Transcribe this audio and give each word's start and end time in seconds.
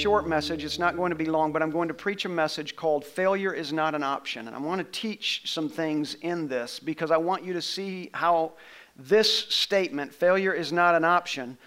short 0.00 0.26
message. 0.26 0.64
It's 0.64 0.78
not 0.78 0.96
going 0.96 1.10
to 1.10 1.16
be 1.16 1.26
long, 1.26 1.52
but 1.52 1.62
I'm 1.62 1.70
going 1.70 1.88
to 1.88 1.94
preach 1.94 2.24
a 2.24 2.28
message 2.28 2.74
called 2.74 3.04
Failure 3.04 3.52
is 3.52 3.70
Not 3.70 3.94
an 3.94 4.02
Option. 4.02 4.46
And 4.46 4.56
I 4.56 4.58
want 4.58 4.78
to 4.78 4.98
teach 4.98 5.42
some 5.44 5.68
things 5.68 6.14
in 6.22 6.48
this 6.48 6.80
because 6.80 7.10
I 7.10 7.18
want 7.18 7.44
you 7.44 7.52
to 7.52 7.60
see 7.60 8.08
how 8.14 8.52
this 8.96 9.30
statement, 9.48 10.14
failure 10.14 10.54
is 10.54 10.72
not 10.72 10.94
an 10.94 11.04
option, 11.04 11.58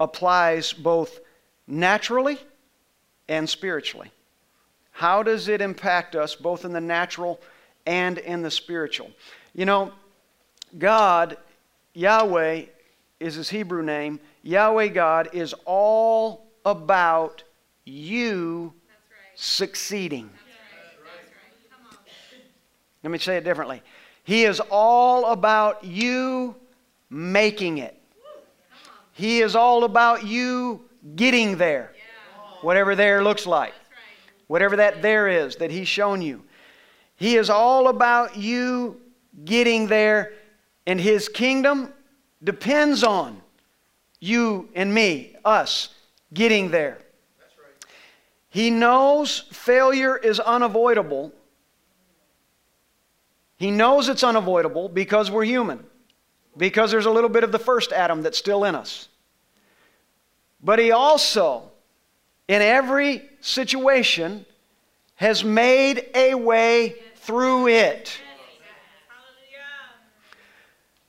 applies 0.00 0.72
both 0.72 1.20
naturally 1.66 2.38
and 3.28 3.48
spiritually. 3.48 4.10
How 4.92 5.22
does 5.22 5.48
it 5.48 5.60
impact 5.60 6.16
us 6.16 6.34
both 6.34 6.64
in 6.64 6.72
the 6.72 6.80
natural 6.80 7.42
and 7.84 8.16
in 8.16 8.40
the 8.40 8.50
spiritual? 8.50 9.10
You 9.54 9.66
know, 9.66 9.92
God, 10.78 11.36
Yahweh 11.92 12.64
is 13.20 13.34
his 13.34 13.50
Hebrew 13.50 13.82
name. 13.82 14.18
Yahweh 14.42 14.88
God 14.88 15.28
is 15.34 15.54
all 15.66 16.46
about 16.64 17.42
you 17.84 18.72
right. 18.74 19.18
succeeding. 19.34 20.24
Right. 20.24 20.32
Let 23.02 23.10
me 23.10 23.18
say 23.18 23.36
it 23.36 23.44
differently. 23.44 23.82
He 24.24 24.44
is 24.44 24.60
all 24.70 25.32
about 25.32 25.84
you 25.84 26.54
making 27.10 27.78
it. 27.78 27.98
He 29.12 29.42
is 29.42 29.54
all 29.54 29.84
about 29.84 30.24
you 30.26 30.82
getting 31.16 31.58
there, 31.58 31.92
whatever 32.62 32.94
there 32.94 33.22
looks 33.22 33.46
like, 33.46 33.74
whatever 34.46 34.76
that 34.76 35.02
there 35.02 35.28
is 35.28 35.56
that 35.56 35.70
He's 35.70 35.88
shown 35.88 36.22
you. 36.22 36.42
He 37.16 37.36
is 37.36 37.50
all 37.50 37.88
about 37.88 38.36
you 38.36 39.00
getting 39.44 39.86
there, 39.86 40.32
and 40.86 41.00
His 41.00 41.28
kingdom 41.28 41.92
depends 42.42 43.04
on 43.04 43.40
you 44.18 44.68
and 44.74 44.94
me, 44.94 45.36
us, 45.44 45.90
getting 46.32 46.70
there. 46.70 46.98
He 48.52 48.68
knows 48.68 49.44
failure 49.50 50.14
is 50.14 50.38
unavoidable. 50.38 51.32
He 53.56 53.70
knows 53.70 54.10
it's 54.10 54.22
unavoidable 54.22 54.90
because 54.90 55.30
we're 55.30 55.44
human 55.44 55.82
because 56.58 56.90
there's 56.90 57.06
a 57.06 57.10
little 57.10 57.30
bit 57.30 57.44
of 57.44 57.50
the 57.50 57.58
first 57.58 57.92
Adam 57.92 58.20
that's 58.20 58.36
still 58.36 58.64
in 58.64 58.74
us. 58.74 59.08
But 60.62 60.78
he 60.78 60.92
also, 60.92 61.70
in 62.46 62.60
every 62.60 63.22
situation, 63.40 64.44
has 65.14 65.42
made 65.42 66.10
a 66.14 66.34
way 66.34 66.96
through 67.16 67.68
it. 67.68 68.20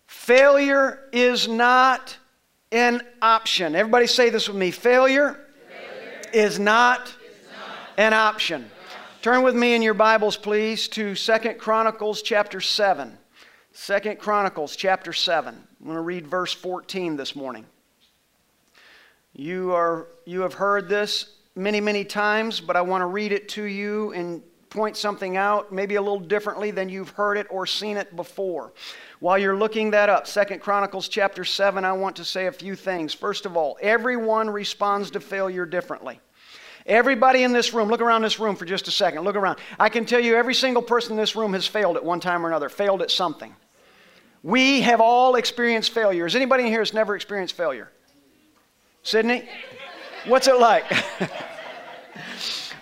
Failure 0.08 1.10
is 1.12 1.50
not 1.50 2.16
an 2.72 3.02
option. 3.22 3.76
Everybody 3.76 4.08
say 4.08 4.30
this 4.30 4.48
with 4.48 4.56
me. 4.56 4.72
Failure, 4.72 5.46
Failure 5.68 6.22
is, 6.32 6.58
not 6.58 7.14
an 7.98 8.14
option. 8.14 8.70
Turn 9.22 9.44
with 9.44 9.56
me 9.56 9.76
in 9.76 9.82
your 9.82 9.94
Bibles, 9.94 10.36
please, 10.36 10.88
to 10.90 11.16
Second 11.16 11.60
Chronicles 11.60 12.22
chapter 12.22 12.60
7. 12.60 13.18
Second 13.72 14.20
Chronicles 14.20 14.76
chapter 14.76 15.14
7. 15.14 15.54
I'm 15.56 15.86
going 15.86 15.96
to 15.96 16.02
read 16.02 16.28
verse 16.28 16.54
14 16.54 17.16
this 17.18 17.36
morning. 17.36 17.66
You, 19.34 19.74
are, 19.74 20.08
you 20.26 20.42
have 20.42 20.56
heard 20.56 20.90
this 20.90 21.38
many, 21.56 21.80
many 21.80 22.04
times, 22.04 22.60
but 22.60 22.76
I 22.76 22.82
want 22.82 23.02
to 23.02 23.08
read 23.08 23.32
it 23.32 23.48
to 23.50 23.64
you 23.64 24.12
and 24.14 24.42
point 24.70 24.98
something 24.98 25.38
out, 25.38 25.72
maybe 25.72 25.96
a 25.96 26.02
little 26.02 26.20
differently 26.20 26.72
than 26.72 26.90
you've 26.90 27.10
heard 27.10 27.38
it 27.38 27.46
or 27.52 27.68
seen 27.68 27.96
it 27.96 28.16
before. 28.16 28.74
While 29.20 29.38
you're 29.38 29.56
looking 29.56 29.92
that 29.92 30.10
up, 30.10 30.26
Second 30.26 30.62
Chronicles 30.62 31.08
chapter 31.08 31.46
7, 31.46 31.86
I 31.86 31.94
want 31.94 32.16
to 32.16 32.26
say 32.26 32.48
a 32.48 32.52
few 32.52 32.76
things. 32.76 33.14
First 33.14 33.46
of 33.46 33.56
all, 33.56 33.78
everyone 33.82 34.50
responds 34.50 35.12
to 35.12 35.20
failure 35.20 35.68
differently. 35.68 36.20
Everybody 36.86 37.44
in 37.44 37.54
this 37.54 37.74
room, 37.74 37.90
look 37.90 38.02
around 38.02 38.24
this 38.24 38.40
room 38.40 38.56
for 38.56 38.66
just 38.66 38.88
a 38.88 38.92
second. 38.92 39.24
Look 39.24 39.36
around. 39.36 39.60
I 39.80 39.90
can 39.90 40.06
tell 40.06 40.20
you 40.20 40.36
every 40.36 40.54
single 40.54 40.82
person 40.82 41.12
in 41.12 41.18
this 41.18 41.36
room 41.36 41.54
has 41.54 41.66
failed 41.66 41.96
at 41.96 42.04
one 42.04 42.20
time 42.20 42.46
or 42.46 42.50
another, 42.50 42.70
failed 42.70 43.02
at 43.02 43.10
something. 43.10 43.56
We 44.44 44.82
have 44.82 45.00
all 45.00 45.36
experienced 45.36 45.92
failure. 45.92 46.26
Is 46.26 46.36
anybody 46.36 46.64
in 46.64 46.70
here 46.70 46.80
has 46.80 46.94
never 46.94 47.16
experienced 47.16 47.56
failure? 47.56 47.90
Sydney? 49.02 49.48
What's 50.28 50.48
it 50.48 50.60
like? 50.60 50.84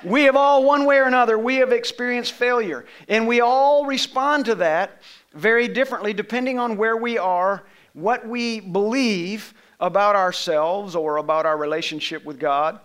we 0.04 0.24
have 0.24 0.36
all, 0.36 0.64
one 0.64 0.86
way 0.86 0.98
or 0.98 1.04
another, 1.04 1.38
we 1.38 1.58
have 1.58 1.72
experienced 1.72 2.34
failure. 2.34 2.86
And 3.08 3.28
we 3.28 3.42
all 3.42 3.86
respond 3.86 4.46
to 4.46 4.56
that 4.56 5.02
very 5.34 5.68
differently 5.68 6.14
depending 6.14 6.58
on 6.58 6.78
where 6.78 6.98
we 6.98 7.20
are, 7.20 7.64
what 7.94 8.28
we 8.28 8.60
believe 8.60 9.54
about 9.80 10.16
ourselves 10.16 10.96
or 10.96 11.18
about 11.18 11.46
our 11.46 11.58
relationship 11.58 12.26
with 12.26 12.40
God. 12.40 12.80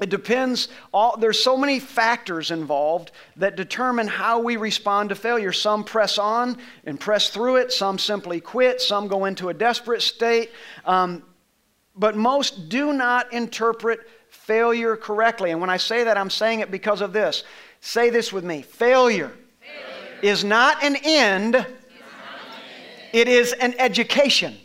It 0.00 0.10
depends, 0.10 0.68
all, 0.92 1.16
there's 1.16 1.42
so 1.42 1.56
many 1.56 1.80
factors 1.80 2.50
involved 2.50 3.12
that 3.36 3.56
determine 3.56 4.06
how 4.06 4.40
we 4.40 4.58
respond 4.58 5.08
to 5.08 5.14
failure. 5.14 5.52
Some 5.52 5.84
press 5.84 6.18
on 6.18 6.58
and 6.84 7.00
press 7.00 7.30
through 7.30 7.56
it, 7.56 7.72
some 7.72 7.98
simply 7.98 8.40
quit, 8.40 8.82
some 8.82 9.08
go 9.08 9.24
into 9.24 9.48
a 9.48 9.54
desperate 9.54 10.02
state. 10.02 10.50
Um, 10.84 11.22
but 11.94 12.14
most 12.14 12.68
do 12.68 12.92
not 12.92 13.32
interpret 13.32 14.00
failure 14.28 14.96
correctly. 14.96 15.50
And 15.50 15.62
when 15.62 15.70
I 15.70 15.78
say 15.78 16.04
that, 16.04 16.18
I'm 16.18 16.30
saying 16.30 16.60
it 16.60 16.70
because 16.70 17.00
of 17.00 17.14
this. 17.14 17.44
Say 17.80 18.10
this 18.10 18.32
with 18.32 18.44
me 18.44 18.60
failure, 18.60 19.32
failure. 19.60 20.18
is 20.20 20.44
not 20.44 20.84
an 20.84 20.96
end, 21.02 21.52
not 21.52 21.62
an 21.62 21.64
end. 21.64 21.68
it 23.14 23.28
is 23.28 23.54
an 23.54 23.74
education. 23.78 24.58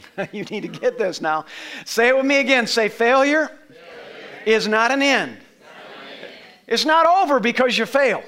you 0.32 0.44
need 0.44 0.62
to 0.62 0.68
get 0.68 0.98
this 0.98 1.20
now. 1.20 1.44
Say 1.84 2.08
it 2.08 2.16
with 2.16 2.24
me 2.24 2.38
again. 2.38 2.66
Say 2.66 2.88
failure 2.88 3.50
is 4.46 4.68
not 4.68 4.90
an 4.90 5.02
end. 5.02 5.38
It's 6.66 6.84
not 6.84 7.06
over 7.06 7.40
because 7.40 7.76
you 7.76 7.86
fail. 7.86 8.22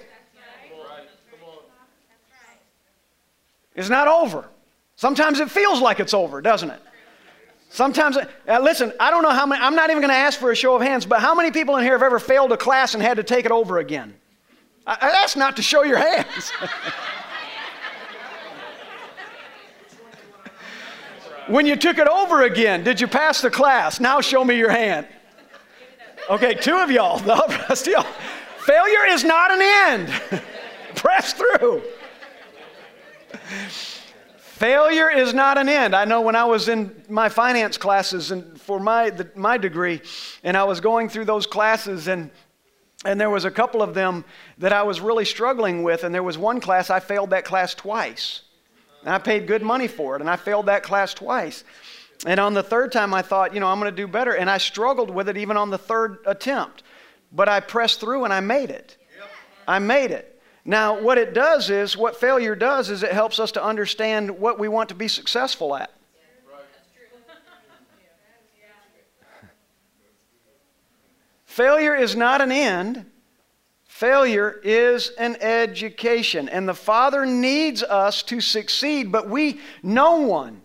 It's 3.74 3.88
not 3.88 4.06
over. 4.06 4.48
Sometimes 4.96 5.40
it 5.40 5.50
feels 5.50 5.80
like 5.80 5.98
it's 5.98 6.14
over, 6.14 6.40
doesn't 6.40 6.70
it? 6.70 6.80
Sometimes, 7.68 8.16
uh, 8.16 8.26
listen, 8.60 8.92
I 9.00 9.10
don't 9.10 9.24
know 9.24 9.30
how 9.30 9.46
many, 9.46 9.60
I'm 9.60 9.74
not 9.74 9.90
even 9.90 10.00
going 10.00 10.12
to 10.12 10.16
ask 10.16 10.38
for 10.38 10.52
a 10.52 10.54
show 10.54 10.76
of 10.76 10.82
hands, 10.82 11.04
but 11.04 11.20
how 11.20 11.34
many 11.34 11.50
people 11.50 11.74
in 11.76 11.82
here 11.82 11.94
have 11.94 12.04
ever 12.04 12.20
failed 12.20 12.52
a 12.52 12.56
class 12.56 12.94
and 12.94 13.02
had 13.02 13.16
to 13.16 13.24
take 13.24 13.46
it 13.46 13.50
over 13.50 13.78
again? 13.78 14.14
I, 14.86 14.96
that's 15.00 15.34
not 15.34 15.56
to 15.56 15.62
show 15.62 15.82
your 15.82 15.98
hands. 15.98 16.50
when 21.48 21.66
you 21.66 21.74
took 21.74 21.98
it 21.98 22.06
over 22.06 22.42
again, 22.42 22.84
did 22.84 23.00
you 23.00 23.08
pass 23.08 23.40
the 23.40 23.50
class? 23.50 23.98
Now 23.98 24.20
show 24.20 24.44
me 24.44 24.56
your 24.56 24.70
hand. 24.70 25.08
Okay, 26.30 26.54
two 26.54 26.76
of 26.76 26.90
y'all. 26.90 27.18
The 27.24 27.66
rest 27.68 27.86
of 27.86 27.92
y'all. 27.92 28.06
Failure 28.58 29.06
is 29.08 29.24
not 29.24 29.50
an 29.50 29.60
end. 29.60 30.42
Press 30.96 31.34
through. 31.34 31.82
Failure 34.38 35.10
is 35.10 35.34
not 35.34 35.58
an 35.58 35.68
end. 35.68 35.94
I 35.94 36.06
know 36.06 36.22
when 36.22 36.34
I 36.36 36.44
was 36.44 36.68
in 36.68 37.04
my 37.08 37.28
finance 37.28 37.76
classes 37.76 38.30
and 38.30 38.58
for 38.58 38.80
my, 38.80 39.10
the, 39.10 39.28
my 39.34 39.58
degree, 39.58 40.00
and 40.42 40.56
I 40.56 40.64
was 40.64 40.80
going 40.80 41.10
through 41.10 41.26
those 41.26 41.46
classes, 41.46 42.08
and, 42.08 42.30
and 43.04 43.20
there 43.20 43.28
was 43.28 43.44
a 43.44 43.50
couple 43.50 43.82
of 43.82 43.92
them 43.92 44.24
that 44.58 44.72
I 44.72 44.82
was 44.82 45.00
really 45.00 45.26
struggling 45.26 45.82
with, 45.82 46.04
and 46.04 46.14
there 46.14 46.22
was 46.22 46.38
one 46.38 46.60
class 46.60 46.88
I 46.88 47.00
failed 47.00 47.30
that 47.30 47.44
class 47.44 47.74
twice. 47.74 48.42
And 49.02 49.12
I 49.12 49.18
paid 49.18 49.46
good 49.46 49.62
money 49.62 49.88
for 49.88 50.16
it, 50.16 50.22
and 50.22 50.30
I 50.30 50.36
failed 50.36 50.66
that 50.66 50.82
class 50.82 51.12
twice. 51.12 51.64
And 52.26 52.40
on 52.40 52.54
the 52.54 52.62
third 52.62 52.92
time, 52.92 53.12
I 53.12 53.22
thought, 53.22 53.54
you 53.54 53.60
know, 53.60 53.68
I'm 53.68 53.78
going 53.78 53.90
to 53.90 53.96
do 53.96 54.06
better. 54.06 54.34
And 54.34 54.48
I 54.48 54.58
struggled 54.58 55.10
with 55.10 55.28
it 55.28 55.36
even 55.36 55.56
on 55.56 55.70
the 55.70 55.78
third 55.78 56.18
attempt. 56.26 56.82
But 57.32 57.48
I 57.48 57.60
pressed 57.60 58.00
through 58.00 58.24
and 58.24 58.32
I 58.32 58.40
made 58.40 58.70
it. 58.70 58.96
Yep. 59.18 59.28
I 59.68 59.78
made 59.78 60.10
it. 60.10 60.40
Now, 60.64 60.98
what 60.98 61.18
it 61.18 61.34
does 61.34 61.68
is, 61.68 61.96
what 61.96 62.16
failure 62.16 62.54
does 62.54 62.88
is 62.88 63.02
it 63.02 63.12
helps 63.12 63.38
us 63.38 63.52
to 63.52 63.62
understand 63.62 64.30
what 64.30 64.58
we 64.58 64.68
want 64.68 64.88
to 64.88 64.94
be 64.94 65.08
successful 65.08 65.76
at. 65.76 65.90
Failure 71.44 71.94
is 71.94 72.16
not 72.16 72.40
an 72.40 72.50
end. 72.50 73.06
Failure 73.84 74.60
is 74.64 75.10
an 75.18 75.36
education. 75.36 76.48
And 76.48 76.68
the 76.68 76.74
Father 76.74 77.24
needs 77.24 77.84
us 77.84 78.24
to 78.24 78.40
succeed, 78.40 79.12
but 79.12 79.28
we, 79.28 79.60
no 79.80 80.22
one, 80.22 80.62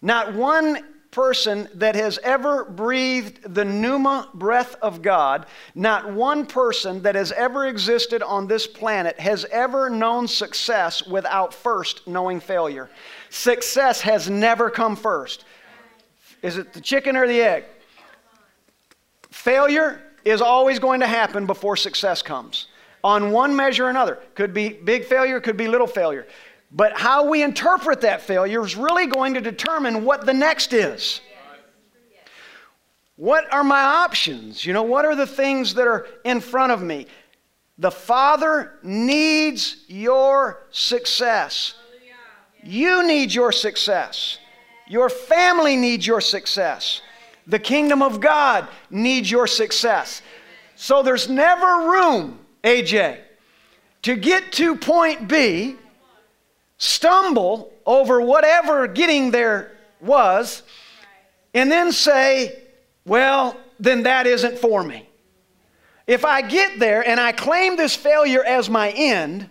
not 0.00 0.34
one 0.34 0.84
person 1.12 1.68
that 1.74 1.94
has 1.94 2.18
ever 2.24 2.64
breathed 2.64 3.54
the 3.54 3.64
pneuma 3.64 4.28
breath 4.34 4.74
of 4.82 5.02
God, 5.02 5.46
not 5.74 6.10
one 6.10 6.46
person 6.46 7.02
that 7.02 7.14
has 7.14 7.30
ever 7.32 7.66
existed 7.66 8.22
on 8.22 8.48
this 8.48 8.66
planet 8.66 9.20
has 9.20 9.44
ever 9.52 9.90
known 9.90 10.26
success 10.26 11.06
without 11.06 11.52
first 11.54 12.08
knowing 12.08 12.40
failure. 12.40 12.90
Success 13.28 14.00
has 14.00 14.28
never 14.28 14.70
come 14.70 14.96
first. 14.96 15.44
Is 16.40 16.56
it 16.56 16.72
the 16.72 16.80
chicken 16.80 17.14
or 17.14 17.28
the 17.28 17.42
egg? 17.42 17.64
Failure 19.30 20.02
is 20.24 20.40
always 20.40 20.78
going 20.78 21.00
to 21.00 21.06
happen 21.06 21.44
before 21.46 21.76
success 21.76 22.22
comes. 22.22 22.68
On 23.04 23.32
one 23.32 23.54
measure 23.54 23.86
or 23.86 23.90
another. 23.90 24.18
Could 24.34 24.54
be 24.54 24.70
big 24.70 25.04
failure, 25.04 25.40
could 25.40 25.56
be 25.56 25.68
little 25.68 25.86
failure. 25.86 26.26
But 26.74 26.98
how 26.98 27.28
we 27.28 27.42
interpret 27.42 28.00
that 28.00 28.22
failure 28.22 28.64
is 28.64 28.76
really 28.76 29.06
going 29.06 29.34
to 29.34 29.40
determine 29.40 30.04
what 30.04 30.24
the 30.24 30.32
next 30.32 30.72
is. 30.72 31.20
What 33.16 33.52
are 33.52 33.62
my 33.62 33.82
options? 33.82 34.64
You 34.64 34.72
know, 34.72 34.82
what 34.82 35.04
are 35.04 35.14
the 35.14 35.26
things 35.26 35.74
that 35.74 35.86
are 35.86 36.06
in 36.24 36.40
front 36.40 36.72
of 36.72 36.82
me? 36.82 37.06
The 37.78 37.90
Father 37.90 38.78
needs 38.82 39.84
your 39.86 40.66
success. 40.70 41.74
You 42.64 43.06
need 43.06 43.34
your 43.34 43.52
success. 43.52 44.38
Your 44.88 45.08
family 45.08 45.76
needs 45.76 46.06
your 46.06 46.20
success. 46.20 47.02
The 47.46 47.58
kingdom 47.58 48.02
of 48.02 48.20
God 48.20 48.68
needs 48.88 49.30
your 49.30 49.46
success. 49.46 50.22
So 50.76 51.02
there's 51.02 51.28
never 51.28 51.90
room, 51.90 52.38
AJ, 52.64 53.18
to 54.02 54.16
get 54.16 54.52
to 54.52 54.76
point 54.76 55.28
B, 55.28 55.76
stumble 56.82 57.72
over 57.86 58.20
whatever 58.20 58.88
getting 58.88 59.30
there 59.30 59.70
was, 60.00 60.64
and 61.54 61.70
then 61.70 61.92
say, 61.92 62.60
well, 63.06 63.56
then 63.78 64.02
that 64.02 64.26
isn't 64.26 64.58
for 64.58 64.82
me. 64.82 65.08
If 66.08 66.24
I 66.24 66.42
get 66.42 66.80
there 66.80 67.06
and 67.06 67.20
I 67.20 67.30
claim 67.30 67.76
this 67.76 67.94
failure 67.94 68.42
as 68.42 68.68
my 68.68 68.90
end, 68.90 69.48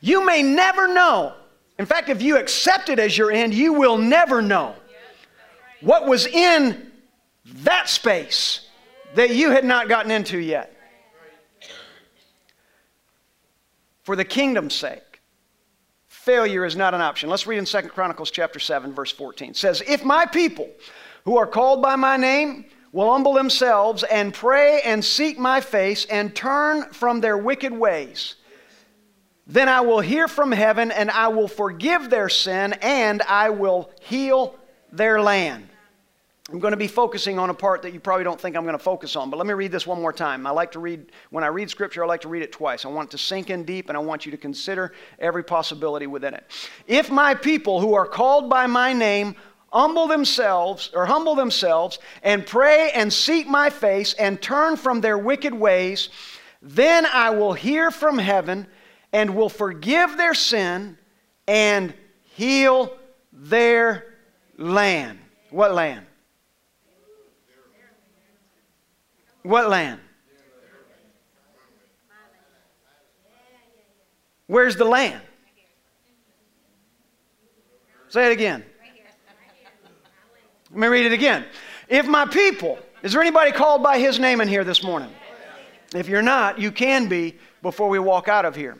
you 0.00 0.24
may 0.24 0.40
never 0.40 0.94
know. 0.94 1.32
In 1.80 1.86
fact, 1.86 2.10
if 2.10 2.22
you 2.22 2.36
accept 2.38 2.88
it 2.88 3.00
as 3.00 3.18
your 3.18 3.32
end, 3.32 3.54
you 3.54 3.72
will 3.72 3.98
never 3.98 4.40
know 4.40 4.76
what 5.80 6.06
was 6.06 6.28
in 6.28 6.92
that 7.44 7.88
space 7.88 8.68
that 9.16 9.30
you 9.30 9.50
had 9.50 9.64
not 9.64 9.88
gotten 9.88 10.12
into 10.12 10.38
yet. 10.38 10.70
For 14.04 14.14
the 14.14 14.24
kingdom's 14.24 14.74
sake, 14.74 15.13
failure 16.24 16.64
is 16.64 16.74
not 16.74 16.94
an 16.94 17.02
option. 17.02 17.28
Let's 17.28 17.46
read 17.46 17.58
in 17.58 17.66
2 17.66 17.82
Chronicles 17.88 18.30
chapter 18.30 18.58
7 18.58 18.94
verse 18.94 19.12
14. 19.12 19.50
It 19.50 19.56
says, 19.56 19.82
"If 19.86 20.04
my 20.04 20.24
people 20.24 20.70
who 21.24 21.36
are 21.36 21.46
called 21.46 21.82
by 21.82 21.96
my 21.96 22.16
name 22.16 22.64
will 22.92 23.12
humble 23.12 23.34
themselves 23.34 24.04
and 24.04 24.32
pray 24.32 24.80
and 24.82 25.04
seek 25.04 25.38
my 25.38 25.60
face 25.60 26.06
and 26.06 26.34
turn 26.34 26.90
from 26.92 27.20
their 27.20 27.36
wicked 27.36 27.72
ways, 27.72 28.36
then 29.46 29.68
I 29.68 29.82
will 29.82 30.00
hear 30.00 30.26
from 30.26 30.52
heaven 30.52 30.90
and 30.90 31.10
I 31.10 31.28
will 31.28 31.48
forgive 31.48 32.08
their 32.08 32.30
sin 32.30 32.72
and 32.80 33.20
I 33.22 33.50
will 33.50 33.90
heal 34.00 34.54
their 34.90 35.20
land. 35.20 35.68
I'm 36.50 36.58
going 36.58 36.72
to 36.72 36.76
be 36.76 36.88
focusing 36.88 37.38
on 37.38 37.48
a 37.48 37.54
part 37.54 37.80
that 37.82 37.94
you 37.94 38.00
probably 38.00 38.24
don't 38.24 38.38
think 38.38 38.54
I'm 38.54 38.64
going 38.64 38.76
to 38.76 38.82
focus 38.82 39.16
on, 39.16 39.30
but 39.30 39.38
let 39.38 39.46
me 39.46 39.54
read 39.54 39.72
this 39.72 39.86
one 39.86 39.98
more 39.98 40.12
time. 40.12 40.46
I 40.46 40.50
like 40.50 40.72
to 40.72 40.78
read, 40.78 41.10
when 41.30 41.42
I 41.42 41.46
read 41.46 41.70
scripture, 41.70 42.04
I 42.04 42.06
like 42.06 42.20
to 42.20 42.28
read 42.28 42.42
it 42.42 42.52
twice. 42.52 42.84
I 42.84 42.88
want 42.88 43.08
it 43.08 43.12
to 43.12 43.18
sink 43.18 43.48
in 43.48 43.64
deep 43.64 43.88
and 43.88 43.96
I 43.96 44.00
want 44.02 44.26
you 44.26 44.30
to 44.30 44.36
consider 44.36 44.92
every 45.18 45.42
possibility 45.42 46.06
within 46.06 46.34
it. 46.34 46.44
If 46.86 47.10
my 47.10 47.34
people 47.34 47.80
who 47.80 47.94
are 47.94 48.06
called 48.06 48.50
by 48.50 48.66
my 48.66 48.92
name 48.92 49.36
humble 49.72 50.06
themselves 50.06 50.90
or 50.92 51.06
humble 51.06 51.34
themselves 51.34 51.98
and 52.22 52.46
pray 52.46 52.90
and 52.94 53.10
seek 53.10 53.46
my 53.48 53.70
face 53.70 54.12
and 54.12 54.40
turn 54.40 54.76
from 54.76 55.00
their 55.00 55.16
wicked 55.16 55.54
ways, 55.54 56.10
then 56.60 57.06
I 57.06 57.30
will 57.30 57.54
hear 57.54 57.90
from 57.90 58.18
heaven 58.18 58.66
and 59.14 59.34
will 59.34 59.48
forgive 59.48 60.18
their 60.18 60.34
sin 60.34 60.98
and 61.48 61.94
heal 62.22 62.94
their 63.32 64.04
land. 64.58 65.20
What 65.48 65.72
land? 65.72 66.04
What 69.44 69.68
land? 69.68 70.00
Where's 74.46 74.76
the 74.76 74.86
land? 74.86 75.20
Say 78.08 78.26
it 78.26 78.32
again. 78.32 78.64
Let 80.70 80.78
me 80.78 80.86
read 80.86 81.06
it 81.06 81.12
again. 81.12 81.44
If 81.88 82.06
my 82.06 82.24
people, 82.24 82.78
is 83.02 83.12
there 83.12 83.20
anybody 83.20 83.52
called 83.52 83.82
by 83.82 83.98
his 83.98 84.18
name 84.18 84.40
in 84.40 84.48
here 84.48 84.64
this 84.64 84.82
morning? 84.82 85.10
If 85.94 86.08
you're 86.08 86.22
not, 86.22 86.58
you 86.58 86.72
can 86.72 87.08
be 87.08 87.36
before 87.60 87.88
we 87.90 87.98
walk 87.98 88.28
out 88.28 88.46
of 88.46 88.56
here. 88.56 88.78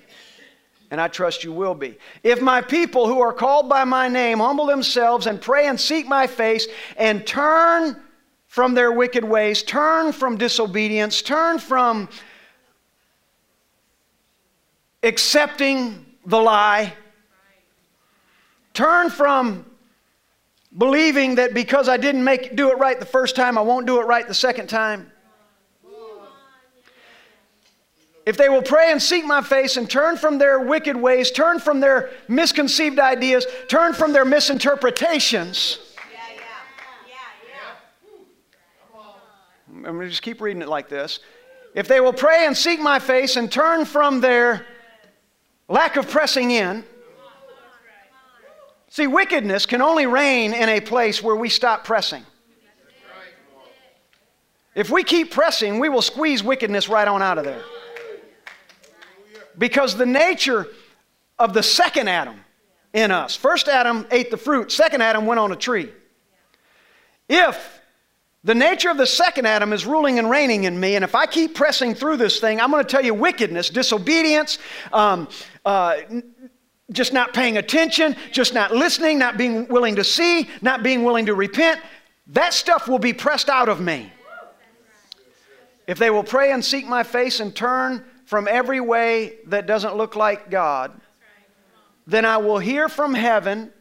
And 0.91 0.99
I 0.99 1.09
trust 1.09 1.45
you 1.45 1.53
will 1.53 1.75
be. 1.75 1.99
If 2.23 2.41
my 2.41 2.63
people 2.63 3.07
who 3.07 3.21
are 3.21 3.33
called 3.33 3.69
by 3.69 3.85
my 3.85 4.09
name 4.09 4.39
humble 4.39 4.67
themselves 4.67 5.27
and 5.27 5.41
pray 5.41 5.67
and 5.67 5.79
seek 5.79 6.07
my 6.07 6.27
face 6.27 6.67
and 6.97 7.27
turn 7.27 8.01
from 8.55 8.73
their 8.73 8.93
wicked 8.93 9.25
ways, 9.25 9.65
turn 9.65 10.13
from 10.13 10.39
disobedience, 10.39 11.23
turn 11.23 11.59
from 11.59 12.09
accepting 15.03 16.07
the 16.25 16.39
lie, 16.39 16.95
turn 18.73 19.11
from 19.11 19.67
believing 20.79 21.35
that 21.35 21.53
because 21.53 21.89
I 21.89 21.97
didn't 21.97 22.23
make 22.23 22.55
do 22.55 22.71
it 22.71 22.79
right 22.79 23.01
the 23.01 23.05
first 23.05 23.35
time, 23.35 23.59
I 23.59 23.61
won't 23.61 23.87
do 23.87 24.01
it 24.01 24.05
right 24.07 24.25
the 24.25 24.33
second 24.33 24.69
time. 24.69 25.11
If 28.25 28.37
they 28.37 28.49
will 28.49 28.63
pray 28.63 28.93
and 28.93 29.03
seek 29.03 29.25
my 29.25 29.43
face 29.43 29.77
and 29.77 29.91
turn 29.91 30.17
from 30.17 30.39
their 30.39 30.61
wicked 30.61 30.97
ways, 30.97 31.33
turn 31.33 31.59
from 31.59 31.81
their 31.81 32.11
misconceived 32.29 33.01
ideas, 33.01 33.49
turn 33.67 33.95
from 33.95 34.13
their 34.13 34.25
misinterpretations. 34.25 35.81
I'm 39.87 39.95
going 39.97 40.07
to 40.07 40.11
just 40.11 40.23
keep 40.23 40.41
reading 40.41 40.63
it 40.63 40.69
like 40.69 40.89
this. 40.89 41.21
If 41.75 41.89
they 41.89 42.01
will 42.01 42.13
pray 42.13 42.47
and 42.47 42.57
seek 42.57 42.81
my 42.81 42.99
face 42.99 43.37
and 43.37 43.51
turn 43.51 43.85
from 43.85 44.21
their 44.21 44.67
lack 45.69 45.97
of 45.97 46.09
pressing 46.09 46.51
in, 46.51 46.85
See, 48.95 49.09
wickedness 49.09 49.67
can 49.67 49.83
only 49.83 50.07
reign 50.07 50.55
in 50.55 50.69
a 50.69 50.81
place 50.81 51.21
where 51.21 51.35
we 51.35 51.49
stop 51.49 51.83
pressing. 51.83 52.25
If 54.77 54.89
we 54.89 55.03
keep 55.03 55.33
pressing, 55.33 55.81
we 55.81 55.89
will 55.89 56.01
squeeze 56.01 56.45
wickedness 56.45 56.89
right 56.89 57.09
on 57.09 57.21
out 57.21 57.37
of 57.37 57.45
there. 57.45 57.65
Because 59.59 59.97
the 59.97 60.07
nature 60.07 60.69
of 61.41 61.55
the 61.55 61.63
second 61.65 62.07
Adam 62.07 62.37
in 62.93 63.11
us, 63.11 63.35
first 63.35 63.67
Adam 63.67 64.07
ate 64.13 64.31
the 64.31 64.37
fruit, 64.37 64.71
second 64.71 65.03
Adam 65.03 65.27
went 65.27 65.41
on 65.41 65.51
a 65.51 65.57
tree. 65.57 65.91
If 67.29 67.81
the 68.45 68.55
nature 68.55 68.91
of 68.91 68.99
the 68.99 69.07
second 69.07 69.47
Adam 69.47 69.73
is 69.73 69.87
ruling 69.87 70.19
and 70.19 70.29
reigning 70.29 70.65
in 70.65 70.79
me, 70.79 70.97
and 70.97 71.05
if 71.05 71.15
I 71.15 71.25
keep 71.25 71.55
pressing 71.55 71.95
through 71.95 72.19
this 72.19 72.41
thing, 72.41 72.61
I'm 72.61 72.71
going 72.71 72.85
to 72.85 72.89
tell 72.89 73.03
you 73.03 73.15
wickedness, 73.15 73.71
disobedience, 73.71 74.59
um, 74.93 75.29
uh, 75.65 75.97
just 76.93 77.15
not 77.15 77.33
paying 77.33 77.57
attention, 77.57 78.15
just 78.33 78.53
not 78.53 78.71
listening, 78.71 79.19
not 79.19 79.39
being 79.39 79.67
willing 79.69 79.97
to 79.97 80.05
see, 80.05 80.49
not 80.61 80.83
being 80.83 81.05
willing 81.05 81.25
to 81.27 81.35
repent, 81.35 81.81
that 82.29 82.53
stuff 82.53 82.87
will 82.87 82.99
be 82.99 83.15
pressed 83.15 83.49
out 83.49 83.71
of 83.71 83.81
me. 83.81 84.13
If 85.87 85.99
they 85.99 86.11
will 86.11 86.25
pray 86.25 86.53
and 86.53 86.63
seek 86.63 86.87
my 86.87 87.03
face 87.03 87.41
and 87.41 87.55
turn 87.55 88.05
from 88.27 88.47
every 88.47 88.81
way 88.81 89.37
that 89.47 89.67
doesn't 89.67 89.97
look 89.97 90.17
like 90.17 90.51
God, 90.51 91.01
then 92.07 92.27
I 92.27 92.37
will 92.37 92.59
hear 92.59 92.91
from 92.91 93.15
heaven 93.15 93.73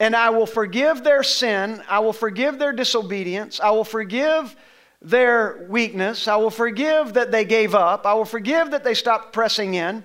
and 0.00 0.16
I 0.16 0.30
will 0.30 0.46
forgive 0.46 1.04
their 1.04 1.22
sin. 1.22 1.82
I 1.86 1.98
will 1.98 2.14
forgive 2.14 2.58
their 2.58 2.72
disobedience. 2.72 3.60
I 3.60 3.70
will 3.70 3.84
forgive 3.84 4.56
their 5.02 5.66
weakness. 5.68 6.26
I 6.26 6.36
will 6.36 6.50
forgive 6.50 7.14
that 7.14 7.30
they 7.30 7.44
gave 7.44 7.74
up. 7.74 8.06
I 8.06 8.14
will 8.14 8.24
forgive 8.24 8.70
that 8.70 8.82
they 8.82 8.94
stopped 8.94 9.34
pressing 9.34 9.74
in. 9.74 10.02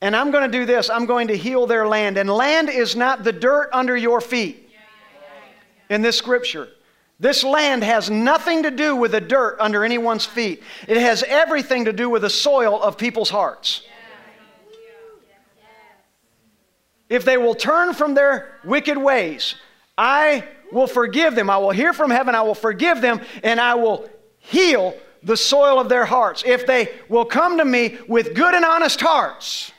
And 0.00 0.14
I'm 0.14 0.30
going 0.30 0.50
to 0.50 0.58
do 0.58 0.66
this 0.66 0.90
I'm 0.90 1.06
going 1.06 1.28
to 1.28 1.36
heal 1.36 1.66
their 1.66 1.86
land. 1.86 2.18
And 2.18 2.28
land 2.28 2.68
is 2.68 2.96
not 2.96 3.22
the 3.22 3.32
dirt 3.32 3.70
under 3.72 3.96
your 3.96 4.20
feet 4.20 4.68
in 5.88 6.02
this 6.02 6.18
scripture. 6.18 6.68
This 7.18 7.42
land 7.44 7.82
has 7.82 8.10
nothing 8.10 8.64
to 8.64 8.70
do 8.70 8.94
with 8.94 9.12
the 9.12 9.20
dirt 9.20 9.56
under 9.58 9.84
anyone's 9.84 10.26
feet, 10.26 10.62
it 10.86 10.98
has 10.98 11.22
everything 11.22 11.84
to 11.86 11.92
do 11.92 12.10
with 12.10 12.22
the 12.22 12.30
soil 12.30 12.82
of 12.82 12.98
people's 12.98 13.30
hearts. 13.30 13.82
If 17.08 17.24
they 17.24 17.36
will 17.36 17.54
turn 17.54 17.94
from 17.94 18.14
their 18.14 18.58
wicked 18.64 18.98
ways, 18.98 19.54
I 19.96 20.44
will 20.72 20.86
forgive 20.86 21.34
them. 21.34 21.48
I 21.48 21.58
will 21.58 21.70
hear 21.70 21.92
from 21.92 22.10
heaven, 22.10 22.34
I 22.34 22.42
will 22.42 22.54
forgive 22.54 23.00
them, 23.00 23.20
and 23.42 23.60
I 23.60 23.74
will 23.74 24.08
heal 24.38 24.94
the 25.22 25.36
soil 25.36 25.80
of 25.80 25.88
their 25.88 26.04
hearts. 26.04 26.42
If 26.46 26.66
they 26.66 26.92
will 27.08 27.24
come 27.24 27.58
to 27.58 27.64
me 27.64 27.98
with 28.08 28.34
good 28.34 28.54
and 28.54 28.64
honest 28.64 29.00
hearts, 29.00 29.72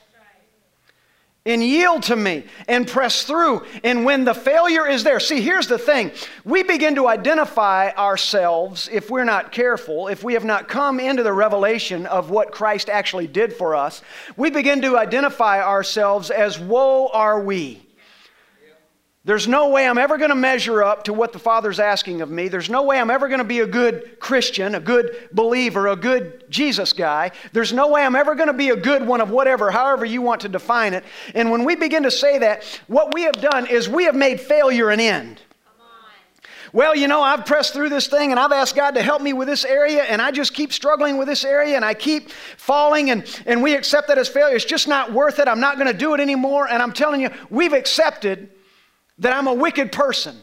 and 1.47 1.63
yield 1.63 2.03
to 2.03 2.15
me 2.15 2.43
and 2.67 2.87
press 2.87 3.23
through. 3.23 3.65
And 3.83 4.05
when 4.05 4.25
the 4.25 4.33
failure 4.33 4.85
is 4.87 5.03
there, 5.03 5.19
see, 5.19 5.41
here's 5.41 5.67
the 5.67 5.79
thing 5.79 6.11
we 6.45 6.61
begin 6.61 6.95
to 6.95 7.07
identify 7.07 7.89
ourselves, 7.91 8.89
if 8.91 9.09
we're 9.09 9.23
not 9.23 9.51
careful, 9.51 10.07
if 10.07 10.23
we 10.23 10.33
have 10.33 10.45
not 10.45 10.67
come 10.67 10.99
into 10.99 11.23
the 11.23 11.33
revelation 11.33 12.05
of 12.05 12.29
what 12.29 12.51
Christ 12.51 12.89
actually 12.89 13.27
did 13.27 13.53
for 13.53 13.75
us, 13.75 14.01
we 14.35 14.51
begin 14.51 14.81
to 14.81 14.97
identify 14.97 15.61
ourselves 15.61 16.29
as 16.29 16.59
woe 16.59 17.07
are 17.07 17.41
we. 17.41 17.86
There's 19.27 19.45
no 19.45 19.67
way 19.67 19.85
I'm 19.85 19.97
ever 19.97 20.17
going 20.17 20.29
to 20.29 20.35
measure 20.35 20.81
up 20.81 21.03
to 21.03 21.13
what 21.13 21.33
the 21.33 21.39
Father's 21.39 21.81
asking 21.81 22.21
of 22.21 22.31
me. 22.31 22.47
There's 22.47 22.69
no 22.69 22.83
way 22.83 22.97
I'm 22.97 23.09
ever 23.09 23.27
going 23.27 23.39
to 23.39 23.43
be 23.43 23.59
a 23.59 23.67
good 23.67 24.21
Christian, 24.21 24.73
a 24.73 24.79
good 24.79 25.27
believer, 25.33 25.87
a 25.87 25.97
good 25.97 26.49
Jesus 26.49 26.93
guy. 26.93 27.31
There's 27.51 27.73
no 27.73 27.89
way 27.89 28.05
I'm 28.05 28.15
ever 28.15 28.35
going 28.35 28.47
to 28.47 28.53
be 28.53 28.69
a 28.69 28.75
good 28.77 29.05
one 29.05 29.19
of 29.19 29.29
whatever, 29.29 29.69
however 29.69 30.05
you 30.05 30.21
want 30.21 30.39
to 30.41 30.47
define 30.47 30.93
it. 30.93 31.03
And 31.35 31.51
when 31.51 31.65
we 31.65 31.75
begin 31.75 32.03
to 32.03 32.11
say 32.11 32.37
that, 32.37 32.63
what 32.87 33.13
we 33.13 33.23
have 33.23 33.33
done 33.33 33.67
is 33.67 33.89
we 33.89 34.05
have 34.05 34.15
made 34.15 34.39
failure 34.39 34.91
an 34.91 35.01
end. 35.01 35.41
Well, 36.71 36.95
you 36.95 37.09
know, 37.09 37.21
I've 37.21 37.45
pressed 37.45 37.73
through 37.73 37.89
this 37.89 38.07
thing 38.07 38.31
and 38.31 38.39
I've 38.39 38.53
asked 38.53 38.77
God 38.77 38.91
to 38.91 39.01
help 39.01 39.21
me 39.21 39.33
with 39.33 39.49
this 39.49 39.65
area 39.65 40.03
and 40.03 40.21
I 40.21 40.31
just 40.31 40.53
keep 40.53 40.71
struggling 40.71 41.17
with 41.17 41.27
this 41.27 41.43
area 41.43 41.75
and 41.75 41.83
I 41.83 41.95
keep 41.95 42.29
falling 42.29 43.09
and, 43.09 43.25
and 43.45 43.61
we 43.61 43.75
accept 43.75 44.07
that 44.07 44.17
as 44.17 44.29
failure. 44.29 44.55
It's 44.55 44.63
just 44.63 44.87
not 44.87 45.11
worth 45.11 45.39
it. 45.39 45.49
I'm 45.49 45.59
not 45.59 45.75
going 45.75 45.87
to 45.87 45.97
do 45.97 46.13
it 46.13 46.21
anymore. 46.21 46.69
And 46.69 46.81
I'm 46.81 46.93
telling 46.93 47.19
you, 47.19 47.29
we've 47.49 47.73
accepted 47.73 48.51
that 49.19 49.33
I'm 49.33 49.47
a 49.47 49.53
wicked 49.53 49.91
person. 49.91 50.37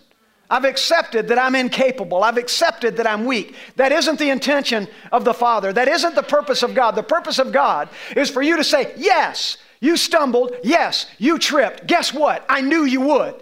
I've 0.50 0.64
accepted 0.64 1.28
that 1.28 1.38
I'm 1.38 1.54
incapable. 1.54 2.22
I've 2.22 2.36
accepted 2.36 2.96
that 2.98 3.06
I'm 3.06 3.24
weak. 3.24 3.56
That 3.76 3.92
isn't 3.92 4.18
the 4.18 4.30
intention 4.30 4.88
of 5.10 5.24
the 5.24 5.32
Father. 5.32 5.72
That 5.72 5.88
isn't 5.88 6.14
the 6.14 6.22
purpose 6.22 6.62
of 6.62 6.74
God. 6.74 6.94
The 6.94 7.02
purpose 7.02 7.38
of 7.38 7.50
God 7.50 7.88
is 8.14 8.30
for 8.30 8.42
you 8.42 8.56
to 8.56 8.64
say, 8.64 8.92
Yes, 8.96 9.56
you 9.80 9.96
stumbled. 9.96 10.56
Yes, 10.62 11.06
you 11.18 11.38
tripped. 11.38 11.86
Guess 11.86 12.12
what? 12.12 12.44
I 12.48 12.60
knew 12.60 12.84
you 12.84 13.00
would. 13.00 13.34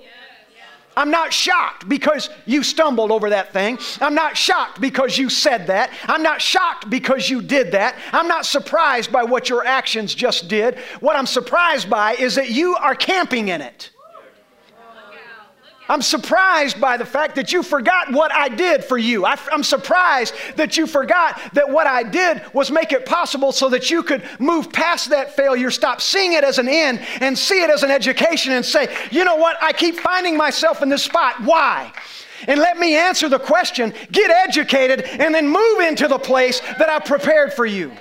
I'm 0.96 1.10
not 1.10 1.32
shocked 1.32 1.88
because 1.88 2.28
you 2.44 2.62
stumbled 2.62 3.10
over 3.10 3.30
that 3.30 3.52
thing. 3.52 3.78
I'm 4.00 4.14
not 4.14 4.36
shocked 4.36 4.80
because 4.80 5.16
you 5.16 5.30
said 5.30 5.66
that. 5.68 5.90
I'm 6.04 6.22
not 6.22 6.42
shocked 6.42 6.90
because 6.90 7.30
you 7.30 7.40
did 7.40 7.72
that. 7.72 7.96
I'm 8.12 8.28
not 8.28 8.44
surprised 8.44 9.10
by 9.10 9.24
what 9.24 9.48
your 9.48 9.64
actions 9.64 10.14
just 10.14 10.48
did. 10.48 10.78
What 11.00 11.16
I'm 11.16 11.26
surprised 11.26 11.88
by 11.88 12.14
is 12.14 12.34
that 12.34 12.50
you 12.50 12.76
are 12.76 12.94
camping 12.94 13.48
in 13.48 13.62
it. 13.62 13.90
I'm 15.92 16.00
surprised 16.00 16.80
by 16.80 16.96
the 16.96 17.04
fact 17.04 17.34
that 17.34 17.52
you 17.52 17.62
forgot 17.62 18.10
what 18.12 18.32
I 18.32 18.48
did 18.48 18.82
for 18.82 18.96
you. 18.96 19.26
I, 19.26 19.38
am 19.52 19.62
surprised 19.62 20.32
that 20.56 20.78
you 20.78 20.86
forgot 20.86 21.38
that 21.52 21.68
what 21.68 21.86
I 21.86 22.02
did 22.02 22.40
was 22.54 22.70
make 22.70 22.92
it 22.92 23.04
possible 23.04 23.52
so 23.52 23.68
that 23.68 23.90
you 23.90 24.02
could 24.02 24.26
move 24.38 24.72
past 24.72 25.10
that 25.10 25.36
failure, 25.36 25.70
stop 25.70 26.00
seeing 26.00 26.32
it 26.32 26.44
as 26.44 26.58
an 26.58 26.66
end, 26.66 27.00
and 27.20 27.36
see 27.36 27.62
it 27.62 27.68
as 27.68 27.82
an 27.82 27.90
education 27.90 28.54
and 28.54 28.64
say, 28.64 28.88
you 29.10 29.22
know 29.22 29.36
what, 29.36 29.62
I 29.62 29.74
keep 29.74 29.96
finding 29.96 30.34
myself 30.34 30.80
in 30.80 30.88
this 30.88 31.02
spot. 31.02 31.42
Why? 31.42 31.92
And 32.48 32.58
let 32.58 32.78
me 32.78 32.96
answer 32.96 33.28
the 33.28 33.38
question, 33.38 33.92
get 34.10 34.30
educated, 34.30 35.02
and 35.02 35.34
then 35.34 35.46
move 35.46 35.80
into 35.80 36.08
the 36.08 36.18
place 36.18 36.60
that 36.60 36.88
I 36.88 37.00
prepared 37.00 37.52
for 37.52 37.66
you. 37.66 37.92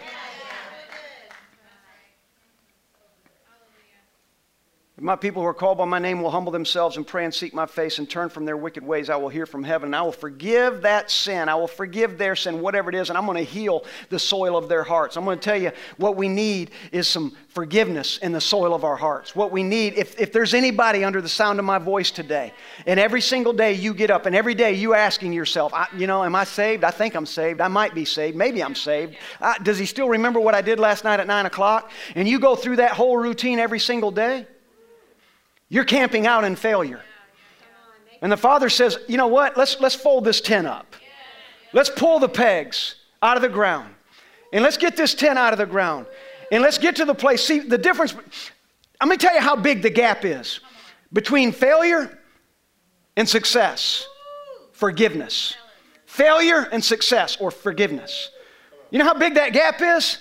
My 5.02 5.16
people 5.16 5.42
who 5.42 5.48
are 5.48 5.54
called 5.56 5.80
by 5.80 5.86
my 5.86 5.98
name 5.98 6.22
will 6.22 6.30
humble 6.30 6.52
themselves 6.52 6.96
and 6.96 7.08
pray 7.08 7.26
and 7.26 7.34
seek 7.34 7.56
my 7.56 7.66
face 7.66 7.98
and 7.98 8.08
turn 8.08 8.30
from 8.30 8.46
their 8.46 8.56
wicked 8.56 8.84
ways, 8.84 9.10
I 9.10 9.16
will 9.16 9.30
hear 9.30 9.48
from 9.48 9.64
heaven 9.64 9.88
and 9.88 9.96
I 9.96 10.04
will 10.04 10.12
forgive 10.12 10.84
that 10.84 11.10
sin. 11.10 11.50
I 11.50 11.56
will 11.56 11.68
forgive 11.68 12.20
their 12.20 12.36
sin, 12.36 12.62
whatever 12.62 12.92
it 12.92 12.96
is, 12.96 13.10
and 13.10 13.18
I'm 13.18 13.26
going 13.26 13.40
to 13.40 13.44
heal 13.44 13.84
the 14.10 14.20
soil 14.20 14.56
of 14.56 14.70
their 14.70 14.84
hearts. 14.84 15.18
I'm 15.18 15.26
going 15.26 15.40
to 15.40 15.44
tell 15.44 15.60
you 15.60 15.72
what 15.98 16.18
we 16.18 16.28
need 16.28 16.70
is 16.92 17.08
some 17.08 17.36
forgiveness 17.48 18.20
in 18.20 18.32
the 18.32 18.40
soil 18.40 18.76
of 18.76 18.84
our 18.84 18.96
hearts. 18.96 19.36
What 19.36 19.52
we 19.52 19.64
need, 19.64 19.96
if, 19.96 20.20
if 20.20 20.32
there's 20.32 20.54
anybody 20.54 21.04
under 21.04 21.20
the 21.20 21.28
sound 21.28 21.58
of 21.58 21.66
my 21.66 21.80
voice 21.80 22.12
today, 22.12 22.54
and 22.86 23.00
every 23.00 23.22
single 23.22 23.54
day 23.54 23.74
you 23.74 23.96
get 23.96 24.12
up 24.12 24.28
and 24.28 24.36
every 24.36 24.54
day 24.54 24.74
you 24.74 24.94
asking 24.94 25.34
yourself, 25.34 25.74
you 25.98 26.06
know, 26.06 26.24
am 26.24 26.36
I 26.36 26.44
saved? 26.44 26.84
I 26.84 26.92
think 26.92 27.16
I'm 27.16 27.26
saved. 27.26 27.60
I 27.60 27.70
might 27.70 27.96
be 27.96 28.06
saved. 28.06 28.38
Maybe 28.38 28.64
I'm 28.64 28.76
saved. 28.76 29.16
Uh, 29.42 29.56
does 29.64 29.80
he 29.80 29.88
still 29.88 30.10
remember 30.10 30.40
what 30.40 30.54
I 30.54 30.62
did 30.62 30.80
last 30.80 31.04
night 31.04 31.20
at 31.20 31.26
9 31.26 31.48
o'clock? 31.48 31.90
And 32.14 32.28
you 32.28 32.40
go 32.40 32.56
through 32.56 32.76
that 32.76 32.92
whole 32.92 33.18
routine 33.18 33.58
every 33.58 33.80
single 33.80 34.12
day? 34.12 34.46
You're 35.72 35.86
camping 35.86 36.28
out 36.28 36.44
in 36.44 36.58
failure. 36.58 37.02
And 38.22 38.30
the 38.30 38.36
father 38.36 38.68
says, 38.68 39.00
you 39.08 39.16
know 39.16 39.28
what? 39.28 39.56
Let's, 39.56 39.80
let's 39.80 39.96
fold 39.96 40.26
this 40.26 40.42
tent 40.42 40.68
up. 40.68 40.98
Let's 41.72 41.90
pull 41.90 42.20
the 42.20 42.28
pegs 42.28 42.96
out 43.22 43.38
of 43.38 43.42
the 43.42 43.48
ground. 43.48 43.96
And 44.52 44.64
let's 44.64 44.76
get 44.76 44.98
this 44.98 45.14
tent 45.14 45.40
out 45.40 45.54
of 45.54 45.60
the 45.60 45.66
ground. 45.66 46.08
And 46.52 46.62
let's 46.62 46.78
get 46.78 46.98
to 46.98 47.06
the 47.06 47.16
place. 47.16 47.42
See, 47.42 47.60
the 47.60 47.78
difference, 47.78 48.12
going 49.02 49.18
to 49.18 49.26
tell 49.26 49.34
you 49.34 49.40
how 49.40 49.56
big 49.56 49.82
the 49.82 49.90
gap 49.90 50.26
is 50.26 50.60
between 51.14 51.54
failure 51.54 52.20
and 53.16 53.28
success 53.28 54.06
forgiveness. 54.74 55.56
Failure 56.06 56.68
and 56.74 56.84
success 56.84 57.38
or 57.40 57.50
forgiveness. 57.50 58.30
You 58.90 59.00
know 59.00 59.06
how 59.06 59.14
big 59.14 59.36
that 59.36 59.54
gap 59.54 59.82
is? 59.82 60.18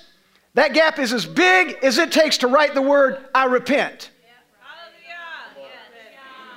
That 0.55 0.75
gap 0.75 1.01
is 1.01 1.13
as 1.13 1.27
big 1.27 1.77
as 1.83 1.99
it 1.99 2.13
takes 2.13 2.39
to 2.39 2.47
write 2.47 2.75
the 2.75 2.83
word, 2.83 3.19
I 3.35 3.47
repent. 3.47 4.10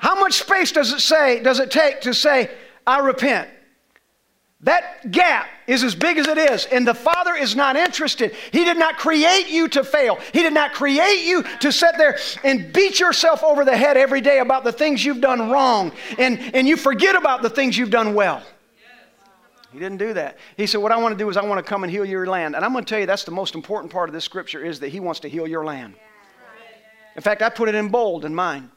How 0.03 0.19
much 0.19 0.33
space 0.33 0.73
does 0.73 0.91
it 0.91 0.99
say, 0.99 1.41
does 1.41 1.61
it 1.61 1.71
take 1.71 2.01
to 2.01 2.13
say, 2.13 2.51
I 2.85 2.99
repent? 2.99 3.49
That 4.59 5.09
gap 5.11 5.47
is 5.65 5.81
as 5.81 5.95
big 5.95 6.17
as 6.17 6.27
it 6.27 6.37
is, 6.37 6.65
and 6.65 6.85
the 6.85 6.93
Father 6.93 7.33
is 7.35 7.55
not 7.55 7.77
interested. 7.77 8.33
He 8.51 8.65
did 8.65 8.77
not 8.77 8.97
create 8.97 9.47
you 9.47 9.69
to 9.69 9.81
fail. 9.81 10.19
He 10.33 10.41
did 10.41 10.53
not 10.53 10.73
create 10.73 11.23
you 11.23 11.43
to 11.61 11.71
sit 11.71 11.97
there 11.97 12.19
and 12.43 12.73
beat 12.73 12.99
yourself 12.99 13.45
over 13.45 13.63
the 13.63 13.77
head 13.77 13.95
every 13.95 14.19
day 14.19 14.39
about 14.39 14.65
the 14.65 14.73
things 14.73 15.05
you've 15.05 15.21
done 15.21 15.49
wrong, 15.49 15.93
and, 16.19 16.37
and 16.53 16.67
you 16.67 16.75
forget 16.75 17.15
about 17.15 17.41
the 17.41 17.49
things 17.49 17.77
you've 17.77 17.89
done 17.89 18.13
well. 18.13 18.43
He 19.71 19.79
didn't 19.79 19.99
do 19.99 20.13
that. 20.15 20.37
He 20.57 20.67
said, 20.67 20.81
What 20.81 20.91
I 20.91 20.97
want 20.97 21.13
to 21.13 21.17
do 21.17 21.29
is 21.29 21.37
I 21.37 21.45
want 21.45 21.65
to 21.65 21.69
come 21.69 21.85
and 21.85 21.91
heal 21.91 22.03
your 22.03 22.25
land. 22.25 22.57
And 22.57 22.65
I'm 22.65 22.73
going 22.73 22.83
to 22.83 22.89
tell 22.89 22.99
you 22.99 23.05
that's 23.05 23.23
the 23.23 23.31
most 23.31 23.55
important 23.55 23.91
part 23.91 24.09
of 24.09 24.13
this 24.13 24.25
scripture 24.25 24.65
is 24.65 24.81
that 24.81 24.89
He 24.89 24.99
wants 24.99 25.21
to 25.21 25.29
heal 25.29 25.47
your 25.47 25.63
land. 25.63 25.93
In 27.15 27.21
fact, 27.21 27.41
I 27.41 27.47
put 27.47 27.69
it 27.69 27.75
in 27.75 27.87
bold 27.87 28.25
in 28.25 28.35
mine. 28.35 28.69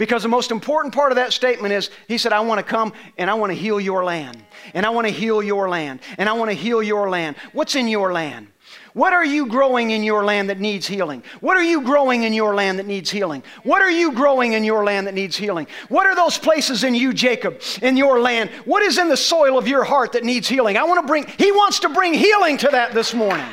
Because 0.00 0.22
the 0.22 0.30
most 0.30 0.50
important 0.50 0.94
part 0.94 1.12
of 1.12 1.16
that 1.16 1.30
statement 1.30 1.74
is 1.74 1.90
He 2.08 2.16
said, 2.16 2.32
I 2.32 2.40
want 2.40 2.58
to 2.58 2.62
come 2.62 2.94
and 3.18 3.28
I 3.28 3.34
want 3.34 3.52
to 3.52 3.54
heal 3.54 3.78
your 3.78 4.02
land. 4.02 4.42
And 4.72 4.86
I 4.86 4.88
want 4.88 5.06
to 5.06 5.12
heal 5.12 5.42
your 5.42 5.68
land. 5.68 6.00
And 6.16 6.26
I 6.26 6.32
want 6.32 6.50
to 6.50 6.54
heal 6.54 6.82
your 6.82 7.10
land. 7.10 7.36
What's 7.52 7.74
in 7.74 7.86
your 7.86 8.10
land? 8.10 8.46
What 8.94 9.12
are 9.12 9.26
you 9.26 9.44
growing 9.44 9.90
in 9.90 10.02
your 10.02 10.24
land 10.24 10.48
that 10.48 10.58
needs 10.58 10.86
healing? 10.86 11.22
What 11.40 11.58
are 11.58 11.62
you 11.62 11.82
growing 11.82 12.22
in 12.22 12.32
your 12.32 12.54
land 12.54 12.78
that 12.78 12.86
needs 12.86 13.10
healing? 13.10 13.42
What 13.62 13.82
are 13.82 13.90
you 13.90 14.12
growing 14.12 14.54
in 14.54 14.64
your 14.64 14.84
land 14.84 15.06
that 15.06 15.12
needs 15.12 15.36
healing? 15.36 15.66
What 15.90 16.06
are 16.06 16.16
those 16.16 16.38
places 16.38 16.82
in 16.82 16.94
you, 16.94 17.12
Jacob, 17.12 17.60
in 17.82 17.98
your 17.98 18.20
land? 18.20 18.48
What 18.64 18.82
is 18.82 18.96
in 18.96 19.10
the 19.10 19.18
soil 19.18 19.58
of 19.58 19.68
your 19.68 19.84
heart 19.84 20.12
that 20.12 20.24
needs 20.24 20.48
healing? 20.48 20.78
I 20.78 20.84
want 20.84 21.02
to 21.02 21.06
bring, 21.06 21.26
he 21.26 21.52
wants 21.52 21.80
to 21.80 21.90
bring 21.90 22.14
healing 22.14 22.56
to 22.56 22.68
that 22.68 22.94
this 22.94 23.12
morning. 23.12 23.44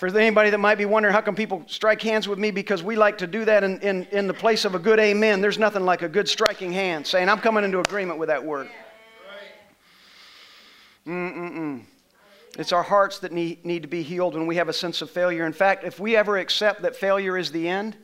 For 0.00 0.06
anybody 0.06 0.48
that 0.48 0.56
might 0.56 0.78
be 0.78 0.86
wondering 0.86 1.12
how 1.12 1.20
come 1.20 1.34
people 1.34 1.62
strike 1.66 2.00
hands 2.00 2.26
with 2.26 2.38
me? 2.38 2.50
Because 2.50 2.82
we 2.82 2.96
like 2.96 3.18
to 3.18 3.26
do 3.26 3.44
that 3.44 3.62
in, 3.62 3.78
in, 3.80 4.04
in 4.04 4.26
the 4.26 4.32
place 4.32 4.64
of 4.64 4.74
a 4.74 4.78
good 4.78 4.98
amen. 4.98 5.42
There's 5.42 5.58
nothing 5.58 5.84
like 5.84 6.00
a 6.00 6.08
good 6.08 6.26
striking 6.26 6.72
hand 6.72 7.06
saying 7.06 7.28
i'm 7.28 7.38
coming 7.38 7.64
into 7.64 7.80
agreement 7.80 8.18
with 8.18 8.30
that 8.30 8.42
word. 8.42 8.70
Mm-mm-mm. 11.06 11.82
it's 12.58 12.72
our 12.72 12.82
hearts 12.82 13.18
that 13.18 13.30
need, 13.30 13.66
need 13.66 13.82
to 13.82 13.88
be 13.88 14.02
healed 14.02 14.32
when 14.34 14.46
we 14.46 14.56
have 14.56 14.70
a 14.70 14.72
sense 14.72 15.02
of 15.02 15.10
failure. 15.10 15.44
In 15.44 15.52
fact 15.52 15.84
if 15.84 16.00
we 16.00 16.16
ever 16.16 16.38
accept 16.38 16.80
that 16.80 16.96
failure 16.96 17.36
is 17.36 17.52
the 17.52 17.68
end 17.68 17.94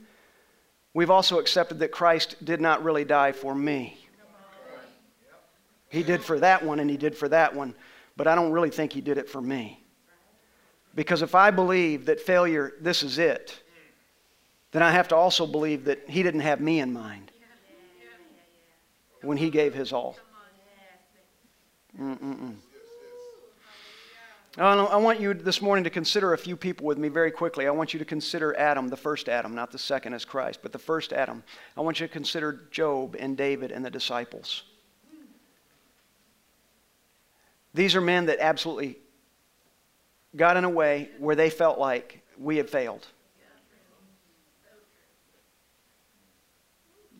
we've 0.92 1.10
also 1.10 1.38
accepted 1.38 1.78
that 1.78 1.92
christ 1.92 2.36
did 2.44 2.60
not 2.60 2.84
really 2.84 3.06
die 3.06 3.32
for 3.32 3.54
me. 3.54 3.98
He 5.88 6.02
did 6.02 6.22
for 6.22 6.38
that 6.40 6.62
one 6.62 6.78
and 6.78 6.90
he 6.90 6.98
did 6.98 7.16
for 7.16 7.30
that 7.30 7.54
one 7.54 7.74
but 8.18 8.26
i 8.26 8.34
don't 8.34 8.52
really 8.52 8.70
think 8.70 8.92
he 8.92 9.00
did 9.00 9.16
it 9.16 9.30
for 9.30 9.40
me 9.40 9.85
because 10.96 11.22
if 11.22 11.34
I 11.34 11.50
believe 11.52 12.06
that 12.06 12.20
failure, 12.20 12.72
this 12.80 13.04
is 13.04 13.18
it, 13.18 13.60
then 14.72 14.82
I 14.82 14.90
have 14.90 15.06
to 15.08 15.16
also 15.16 15.46
believe 15.46 15.84
that 15.84 16.08
He 16.08 16.24
didn't 16.24 16.40
have 16.40 16.60
me 16.60 16.80
in 16.80 16.92
mind 16.92 17.30
when 19.20 19.36
He 19.36 19.50
gave 19.50 19.74
His 19.74 19.92
all. 19.92 20.18
Mm-mm-mm. 22.00 22.56
I 24.58 24.96
want 24.96 25.20
you 25.20 25.34
this 25.34 25.60
morning 25.60 25.84
to 25.84 25.90
consider 25.90 26.32
a 26.32 26.38
few 26.38 26.56
people 26.56 26.86
with 26.86 26.96
me 26.96 27.08
very 27.08 27.30
quickly. 27.30 27.66
I 27.66 27.70
want 27.70 27.92
you 27.92 27.98
to 27.98 28.06
consider 28.06 28.56
Adam, 28.56 28.88
the 28.88 28.96
first 28.96 29.28
Adam, 29.28 29.54
not 29.54 29.70
the 29.70 29.78
second 29.78 30.14
as 30.14 30.24
Christ, 30.24 30.60
but 30.62 30.72
the 30.72 30.78
first 30.78 31.12
Adam. 31.12 31.44
I 31.76 31.82
want 31.82 32.00
you 32.00 32.06
to 32.06 32.12
consider 32.12 32.62
Job 32.70 33.16
and 33.18 33.36
David 33.36 33.70
and 33.70 33.84
the 33.84 33.90
disciples. 33.90 34.62
These 37.74 37.94
are 37.94 38.00
men 38.00 38.26
that 38.26 38.38
absolutely 38.40 38.96
got 40.34 40.56
in 40.56 40.64
a 40.64 40.70
way 40.70 41.10
where 41.18 41.36
they 41.36 41.50
felt 41.50 41.78
like 41.78 42.22
we 42.38 42.56
had 42.56 42.68
failed. 42.68 43.06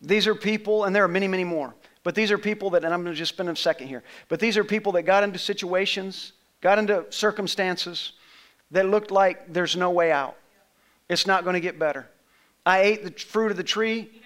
These 0.01 0.27
are 0.27 0.35
people, 0.35 0.83
and 0.83 0.95
there 0.95 1.03
are 1.03 1.07
many, 1.07 1.27
many 1.27 1.43
more, 1.43 1.73
but 2.03 2.15
these 2.15 2.31
are 2.31 2.37
people 2.37 2.69
that, 2.71 2.83
and 2.83 2.93
I'm 2.93 3.03
going 3.03 3.13
to 3.13 3.17
just 3.17 3.33
spend 3.33 3.49
a 3.49 3.55
second 3.55 3.87
here, 3.87 4.03
but 4.29 4.39
these 4.39 4.55
are 4.57 4.63
people 4.63 4.91
that 4.93 5.03
got 5.03 5.23
into 5.23 5.39
situations, 5.39 6.33
got 6.61 6.77
into 6.77 7.05
circumstances 7.09 8.13
that 8.71 8.85
looked 8.85 9.11
like 9.11 9.51
there's 9.51 9.75
no 9.75 9.89
way 9.89 10.11
out. 10.11 10.37
It's 11.09 11.25
not 11.25 11.43
going 11.43 11.55
to 11.55 11.59
get 11.59 11.79
better. 11.79 12.07
I 12.65 12.81
ate 12.81 13.03
the 13.03 13.11
fruit 13.11 13.49
of 13.49 13.57
the 13.57 13.63
tree 13.63 14.21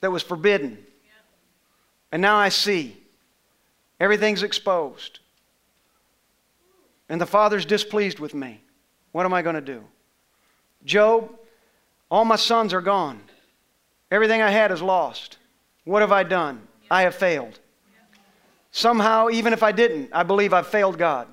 that 0.00 0.10
was 0.10 0.22
forbidden. 0.22 0.78
And 2.12 2.20
now 2.20 2.36
I 2.36 2.50
see 2.50 2.96
everything's 3.98 4.42
exposed 4.42 5.20
and 7.10 7.20
the 7.20 7.26
father's 7.26 7.66
displeased 7.66 8.20
with 8.20 8.32
me. 8.32 8.62
What 9.12 9.26
am 9.26 9.34
I 9.34 9.42
going 9.42 9.56
to 9.56 9.60
do? 9.60 9.84
Job, 10.84 11.28
all 12.08 12.24
my 12.24 12.36
sons 12.36 12.72
are 12.72 12.80
gone. 12.80 13.20
Everything 14.10 14.40
I 14.40 14.50
had 14.50 14.70
is 14.70 14.80
lost. 14.80 15.36
What 15.84 16.00
have 16.00 16.12
I 16.12 16.22
done? 16.22 16.66
I 16.88 17.02
have 17.02 17.16
failed. 17.16 17.58
Somehow, 18.70 19.28
even 19.28 19.52
if 19.52 19.64
I 19.64 19.72
didn't, 19.72 20.10
I 20.12 20.22
believe 20.22 20.54
I've 20.54 20.68
failed 20.68 20.96
God. 20.96 21.26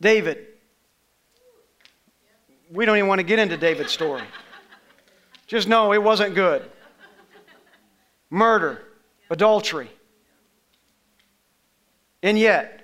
David, 0.00 0.46
we 2.70 2.84
don't 2.84 2.98
even 2.98 3.08
want 3.08 3.20
to 3.20 3.24
get 3.24 3.38
into 3.38 3.56
David's 3.56 3.90
story. 3.90 4.22
Just 5.46 5.66
know 5.66 5.94
it 5.94 6.02
wasn't 6.02 6.34
good. 6.34 6.70
Murder, 8.28 8.82
adultery. 9.30 9.90
And 12.22 12.38
yet, 12.38 12.77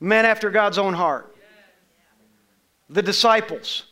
men 0.00 0.24
after 0.24 0.50
God's 0.50 0.78
own 0.78 0.94
heart, 0.94 1.36
the 2.88 3.02
disciples, 3.02 3.84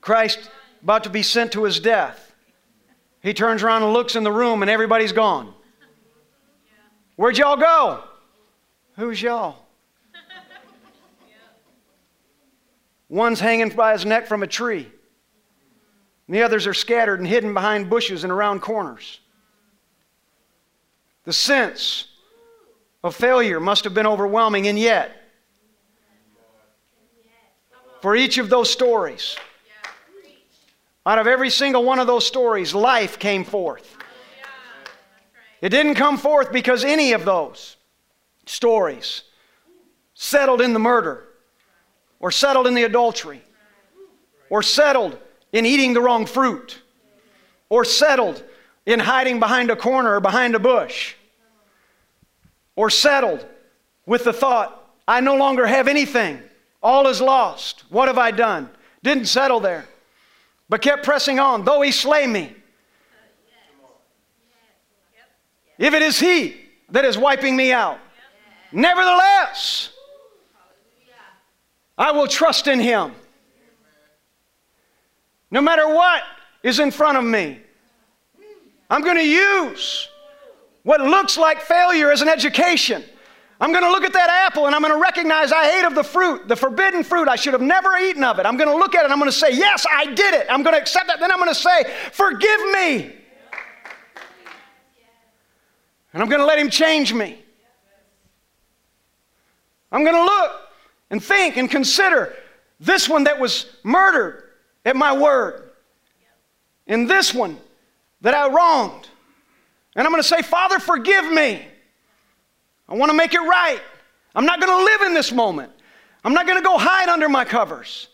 Christ 0.00 0.50
about 0.82 1.04
to 1.04 1.10
be 1.10 1.22
sent 1.22 1.52
to 1.52 1.64
his 1.64 1.78
death. 1.78 2.34
He 3.20 3.34
turns 3.34 3.62
around 3.62 3.82
and 3.82 3.92
looks 3.92 4.16
in 4.16 4.24
the 4.24 4.32
room, 4.32 4.62
and 4.62 4.70
everybody's 4.70 5.12
gone. 5.12 5.54
Where'd 7.16 7.38
y'all 7.38 7.56
go? 7.56 8.02
Who's 8.96 9.22
y'all? 9.22 9.58
One's 13.08 13.40
hanging 13.40 13.68
by 13.68 13.92
his 13.92 14.06
neck 14.06 14.26
from 14.26 14.42
a 14.42 14.46
tree. 14.46 14.90
And 16.26 16.36
the 16.36 16.42
others 16.42 16.66
are 16.66 16.74
scattered 16.74 17.20
and 17.20 17.28
hidden 17.28 17.52
behind 17.52 17.90
bushes 17.90 18.24
and 18.24 18.32
around 18.32 18.60
corners. 18.60 19.20
The 21.24 21.32
sense 21.32 22.08
of 23.02 23.14
failure 23.14 23.60
must 23.60 23.84
have 23.84 23.94
been 23.94 24.06
overwhelming, 24.06 24.68
and 24.68 24.78
yet, 24.78 25.16
for 28.00 28.16
each 28.16 28.38
of 28.38 28.48
those 28.48 28.70
stories, 28.70 29.36
out 31.04 31.18
of 31.18 31.26
every 31.26 31.50
single 31.50 31.84
one 31.84 31.98
of 31.98 32.06
those 32.06 32.26
stories, 32.26 32.74
life 32.74 33.18
came 33.18 33.44
forth. 33.44 33.96
It 35.60 35.68
didn't 35.70 35.94
come 35.94 36.16
forth 36.16 36.52
because 36.52 36.84
any 36.84 37.12
of 37.12 37.24
those 37.24 37.76
stories 38.46 39.22
settled 40.14 40.60
in 40.60 40.72
the 40.72 40.78
murder 40.78 41.28
or 42.22 42.30
settled 42.30 42.68
in 42.68 42.74
the 42.74 42.84
adultery, 42.84 43.42
or 44.48 44.62
settled 44.62 45.18
in 45.52 45.66
eating 45.66 45.92
the 45.92 46.00
wrong 46.00 46.24
fruit, 46.24 46.80
or 47.68 47.84
settled 47.84 48.42
in 48.86 49.00
hiding 49.00 49.40
behind 49.40 49.70
a 49.70 49.76
corner 49.76 50.14
or 50.14 50.20
behind 50.20 50.54
a 50.54 50.58
bush, 50.58 51.14
or 52.76 52.90
settled 52.90 53.46
with 54.06 54.24
the 54.24 54.32
thought, 54.32 54.94
I 55.06 55.20
no 55.20 55.36
longer 55.36 55.66
have 55.66 55.88
anything. 55.88 56.40
All 56.82 57.06
is 57.08 57.20
lost. 57.20 57.84
What 57.90 58.08
have 58.08 58.18
I 58.18 58.30
done? 58.30 58.68
Didn't 59.02 59.26
settle 59.26 59.60
there, 59.60 59.86
but 60.68 60.82
kept 60.82 61.04
pressing 61.04 61.38
on. 61.38 61.64
Though 61.64 61.82
he 61.82 61.92
slay 61.92 62.26
me, 62.26 62.54
if 65.78 65.94
it 65.94 66.02
is 66.02 66.18
he 66.18 66.60
that 66.90 67.04
is 67.04 67.18
wiping 67.18 67.56
me 67.56 67.72
out, 67.72 67.98
nevertheless, 68.72 69.90
I 71.96 72.10
will 72.12 72.26
trust 72.26 72.66
in 72.66 72.80
Him. 72.80 73.12
No 75.50 75.60
matter 75.60 75.86
what 75.86 76.22
is 76.62 76.80
in 76.80 76.90
front 76.90 77.18
of 77.18 77.24
me, 77.24 77.60
I'm 78.88 79.02
going 79.02 79.16
to 79.16 79.26
use 79.26 80.08
what 80.82 81.00
looks 81.00 81.36
like 81.36 81.60
failure 81.60 82.10
as 82.10 82.22
an 82.22 82.28
education. 82.28 83.04
I'm 83.60 83.70
going 83.70 83.84
to 83.84 83.90
look 83.90 84.02
at 84.02 84.12
that 84.14 84.28
apple 84.28 84.66
and 84.66 84.74
I'm 84.74 84.82
going 84.82 84.92
to 84.92 85.00
recognize 85.00 85.52
I 85.52 85.78
ate 85.78 85.84
of 85.84 85.94
the 85.94 86.02
fruit, 86.02 86.48
the 86.48 86.56
forbidden 86.56 87.04
fruit. 87.04 87.28
I 87.28 87.36
should 87.36 87.52
have 87.52 87.62
never 87.62 87.96
eaten 87.96 88.24
of 88.24 88.40
it. 88.40 88.46
I'm 88.46 88.56
going 88.56 88.68
to 88.68 88.74
look 88.74 88.96
at 88.96 89.04
it 89.04 89.10
I'm 89.12 89.18
going 89.18 89.30
to 89.30 89.36
say, 89.36 89.52
Yes, 89.52 89.86
I 89.88 90.06
did 90.06 90.34
it. 90.34 90.46
I'm 90.50 90.64
going 90.64 90.74
to 90.74 90.80
accept 90.80 91.06
that. 91.06 91.20
Then 91.20 91.30
I'm 91.30 91.38
going 91.38 91.48
to 91.48 91.54
say, 91.54 91.84
Forgive 92.10 92.60
me. 92.72 93.14
And 96.12 96.22
I'm 96.22 96.28
going 96.28 96.40
to 96.40 96.46
let 96.46 96.58
Him 96.58 96.70
change 96.70 97.14
me. 97.14 97.38
I'm 99.92 100.02
going 100.02 100.16
to 100.16 100.24
look 100.24 100.52
and 101.10 101.22
think 101.22 101.56
and 101.56 101.70
consider 101.70 102.34
this 102.80 103.08
one 103.08 103.24
that 103.24 103.38
was 103.38 103.76
murdered 103.84 104.42
at 104.84 104.96
my 104.96 105.16
word, 105.16 105.70
and 106.88 107.08
this 107.08 107.32
one 107.32 107.58
that 108.22 108.34
I 108.34 108.48
wronged. 108.48 109.08
And 109.94 110.06
I'm 110.06 110.12
going 110.12 110.22
to 110.22 110.28
say, 110.28 110.42
Father, 110.42 110.78
forgive 110.78 111.30
me. 111.30 111.66
I 112.88 112.94
want 112.94 113.10
to 113.10 113.16
make 113.16 113.34
it 113.34 113.40
right. 113.40 113.80
I'm 114.34 114.46
not 114.46 114.60
going 114.60 114.72
to 114.72 114.84
live 114.84 115.02
in 115.02 115.14
this 115.14 115.32
moment. 115.32 115.72
I'm 116.24 116.32
not 116.32 116.46
going 116.46 116.58
to 116.58 116.64
go 116.64 116.78
hide 116.78 117.08
under 117.08 117.28
my 117.28 117.44
covers. 117.44 118.08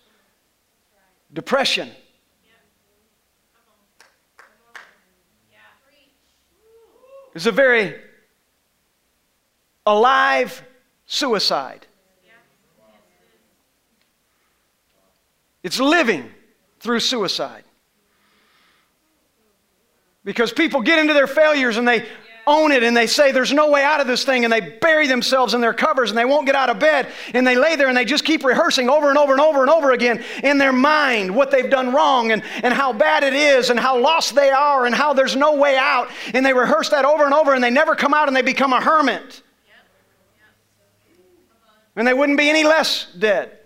Depression. 1.33 1.91
is 7.35 7.47
a 7.47 7.53
very 7.53 7.95
alive 9.87 10.65
suicide. 11.07 11.87
It's 15.63 15.79
living 15.79 16.31
through 16.81 17.01
suicide. 17.01 17.63
Because 20.29 20.53
people 20.53 20.83
get 20.83 20.99
into 20.99 21.15
their 21.15 21.27
failures 21.27 21.79
and 21.79 21.89
they 21.89 22.07
own 22.47 22.71
it 22.71 22.83
and 22.83 22.95
they 22.95 23.07
say 23.07 23.33
there's 23.33 23.51
no 23.51 23.71
way 23.71 23.83
out 23.83 23.99
of 23.99 24.07
this 24.07 24.27
thing 24.27 24.45
and 24.45 24.53
they 24.53 24.61
bury 24.61 25.07
themselves 25.07 25.55
in 25.55 25.63
their 25.63 25.73
covers 25.73 26.11
and 26.11 26.19
they 26.19 26.27
won't 26.27 26.45
get 26.45 26.55
out 26.55 26.69
of 26.69 26.79
bed 26.79 27.09
and 27.33 27.47
they 27.47 27.57
lay 27.57 27.77
there 27.77 27.89
and 27.89 27.97
they 27.97 28.05
just 28.05 28.27
keep 28.27 28.45
rehearsing 28.45 28.91
over 28.91 29.09
and 29.09 29.17
over 29.17 29.33
and 29.33 29.41
over 29.41 29.63
and 29.63 29.71
over 29.71 29.93
again 29.93 30.23
in 30.45 30.59
their 30.59 30.73
mind 30.73 31.35
what 31.35 31.51
they've 31.51 31.71
done 31.71 31.95
wrong 31.95 32.31
and, 32.31 32.43
and 32.63 32.75
how 32.75 32.93
bad 32.93 33.23
it 33.23 33.33
is 33.33 33.71
and 33.71 33.81
how 33.81 33.99
lost 33.99 34.35
they 34.35 34.51
are 34.51 34.85
and 34.85 34.95
how 34.95 35.15
there's 35.15 35.35
no 35.35 35.57
way 35.57 35.79
out 35.79 36.11
and 36.35 36.45
they 36.45 36.53
rehearse 36.53 36.91
that 36.91 37.07
over 37.07 37.25
and 37.25 37.33
over 37.33 37.55
and 37.55 37.65
they 37.65 37.71
never 37.71 37.95
come 37.95 38.13
out 38.13 38.29
and 38.29 38.37
they 38.37 38.43
become 38.43 38.75
a 38.75 38.83
hermit 38.83 39.41
and 41.97 42.07
they 42.07 42.13
wouldn't 42.13 42.37
be 42.37 42.51
any 42.51 42.65
less 42.65 43.07
dead 43.19 43.57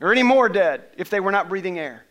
or 0.00 0.12
any 0.12 0.22
more 0.22 0.48
dead 0.48 0.84
if 0.96 1.10
they 1.10 1.18
were 1.18 1.32
not 1.32 1.48
breathing 1.48 1.76
air. 1.76 2.04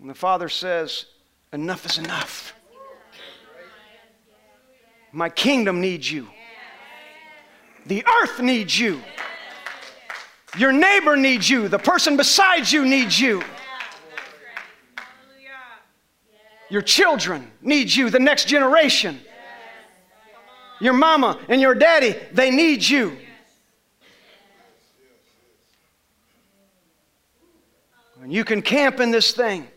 And 0.00 0.10
the 0.10 0.14
Father 0.14 0.48
says, 0.48 1.06
Enough 1.52 1.86
is 1.86 1.98
enough. 1.98 2.54
My 5.12 5.28
kingdom 5.28 5.80
needs 5.80 6.10
you. 6.10 6.28
The 7.86 8.04
earth 8.22 8.40
needs 8.40 8.78
you. 8.78 9.00
Your 10.58 10.72
neighbor 10.72 11.16
needs 11.16 11.48
you. 11.48 11.68
The 11.68 11.78
person 11.78 12.16
beside 12.16 12.70
you 12.70 12.84
needs 12.84 13.18
you. 13.18 13.42
Your 16.68 16.82
children 16.82 17.50
need 17.62 17.94
you. 17.94 18.10
The 18.10 18.18
next 18.18 18.48
generation. 18.48 19.20
Your 20.80 20.92
mama 20.92 21.38
and 21.48 21.60
your 21.60 21.74
daddy, 21.74 22.16
they 22.32 22.50
need 22.50 22.86
you. 22.86 23.16
And 28.22 28.32
you 28.32 28.44
can 28.44 28.60
camp 28.60 28.98
in 28.98 29.10
this 29.10 29.32
thing. 29.32 29.68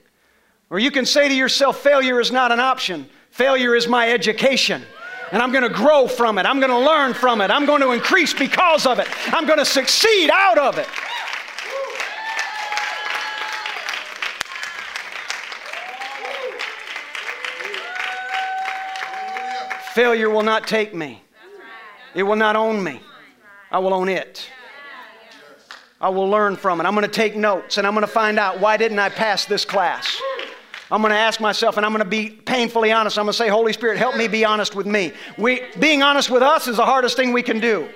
Or 0.70 0.78
you 0.78 0.92
can 0.92 1.06
say 1.06 1.28
to 1.28 1.34
yourself, 1.34 1.82
failure 1.82 2.20
is 2.20 2.32
not 2.32 2.52
an 2.52 2.60
option. 2.60 3.10
Failure 3.32 3.76
is 3.76 3.88
my 3.88 4.12
education. 4.12 4.84
And 5.32 5.42
I'm 5.42 5.52
going 5.52 5.64
to 5.64 5.70
grow 5.70 6.08
from 6.08 6.38
it. 6.38 6.46
I'm 6.46 6.60
going 6.60 6.72
to 6.72 6.80
learn 6.80 7.14
from 7.14 7.42
it. 7.42 7.52
I'm 7.52 7.66
going 7.66 7.82
to 7.82 7.92
increase 7.92 8.34
because 8.34 8.86
of 8.86 9.00
it. 9.00 9.08
I'm 9.34 9.46
going 9.46 9.60
to 9.60 9.66
succeed 9.66 10.30
out 10.32 10.58
of 10.58 10.78
it. 10.78 10.88
Failure 19.94 20.30
will 20.30 20.44
not 20.44 20.68
take 20.68 20.94
me. 20.94 21.24
It 22.14 22.24
will 22.24 22.36
not 22.36 22.56
own 22.56 22.84
me. 22.84 23.02
I 23.72 23.80
will 23.80 23.94
own 23.94 24.08
it. 24.08 24.50
I 26.02 26.10
will 26.10 26.30
learn 26.30 26.56
from 26.56 26.80
it. 26.80 26.86
I'm 26.86 26.96
going 26.96 27.06
to 27.06 27.12
take 27.12 27.36
notes 27.36 27.78
and 27.78 27.86
I'm 27.86 27.94
going 27.94 28.06
to 28.06 28.12
find 28.12 28.40
out 28.40 28.60
why 28.60 28.78
didn't 28.78 29.00
I 29.00 29.10
pass 29.10 29.46
this 29.46 29.66
class? 29.66 30.20
I'm 30.92 31.02
going 31.02 31.12
to 31.12 31.18
ask 31.18 31.40
myself 31.40 31.78
and 31.78 31.86
I'm 31.86 31.92
going 31.92 32.04
to 32.04 32.10
be 32.10 32.30
painfully 32.30 32.92
honest. 32.92 33.18
I'm 33.18 33.26
going 33.26 33.34
to 33.34 33.38
say, 33.38 33.48
Holy 33.48 33.74
Spirit, 33.74 33.98
help 33.98 34.16
me 34.16 34.28
be 34.28 34.44
honest 34.44 34.76
with 34.76 34.88
me. 34.88 35.14
We, 35.38 35.62
being 35.80 36.02
honest 36.02 36.30
with 36.30 36.42
us 36.42 36.68
is 36.68 36.78
the 36.78 36.86
hardest 36.86 37.16
thing 37.16 37.32
we 37.32 37.44
can 37.44 37.60
do. 37.60 37.88